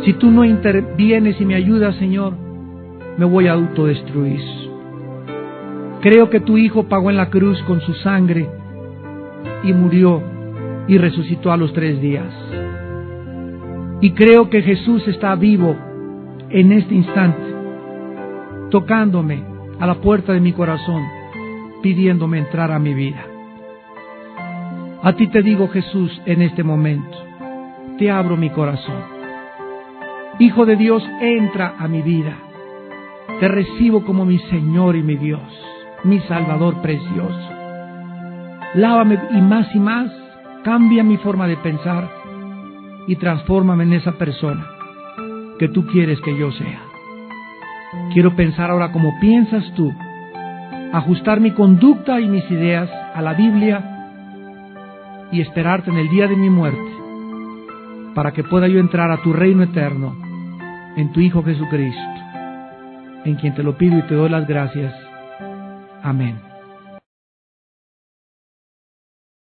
[0.04, 2.34] Si tú no intervienes y me ayudas, Señor,
[3.16, 4.40] me voy a autodestruir.
[6.00, 8.48] Creo que tu Hijo pagó en la cruz con su sangre
[9.64, 10.22] y murió
[10.86, 12.32] y resucitó a los tres días.
[14.00, 15.76] Y creo que Jesús está vivo
[16.50, 17.54] en este instante,
[18.70, 19.42] tocándome
[19.80, 21.02] a la puerta de mi corazón
[21.82, 23.24] pidiéndome entrar a mi vida.
[25.02, 27.16] A ti te digo Jesús en este momento,
[27.98, 29.17] te abro mi corazón.
[30.40, 32.36] Hijo de Dios, entra a mi vida.
[33.40, 35.42] Te recibo como mi Señor y mi Dios,
[36.04, 37.50] mi Salvador precioso.
[38.74, 40.12] Lávame y más y más,
[40.62, 42.08] cambia mi forma de pensar
[43.08, 44.64] y transfórmame en esa persona
[45.58, 46.82] que tú quieres que yo sea.
[48.12, 49.92] Quiero pensar ahora como piensas tú
[50.92, 53.82] ajustar mi conducta y mis ideas a la Biblia
[55.32, 56.92] y esperarte en el día de mi muerte
[58.14, 60.27] para que pueda yo entrar a tu reino eterno
[60.96, 62.00] en tu Hijo Jesucristo,
[63.24, 64.94] en quien te lo pido y te doy las gracias.
[66.02, 66.47] Amén.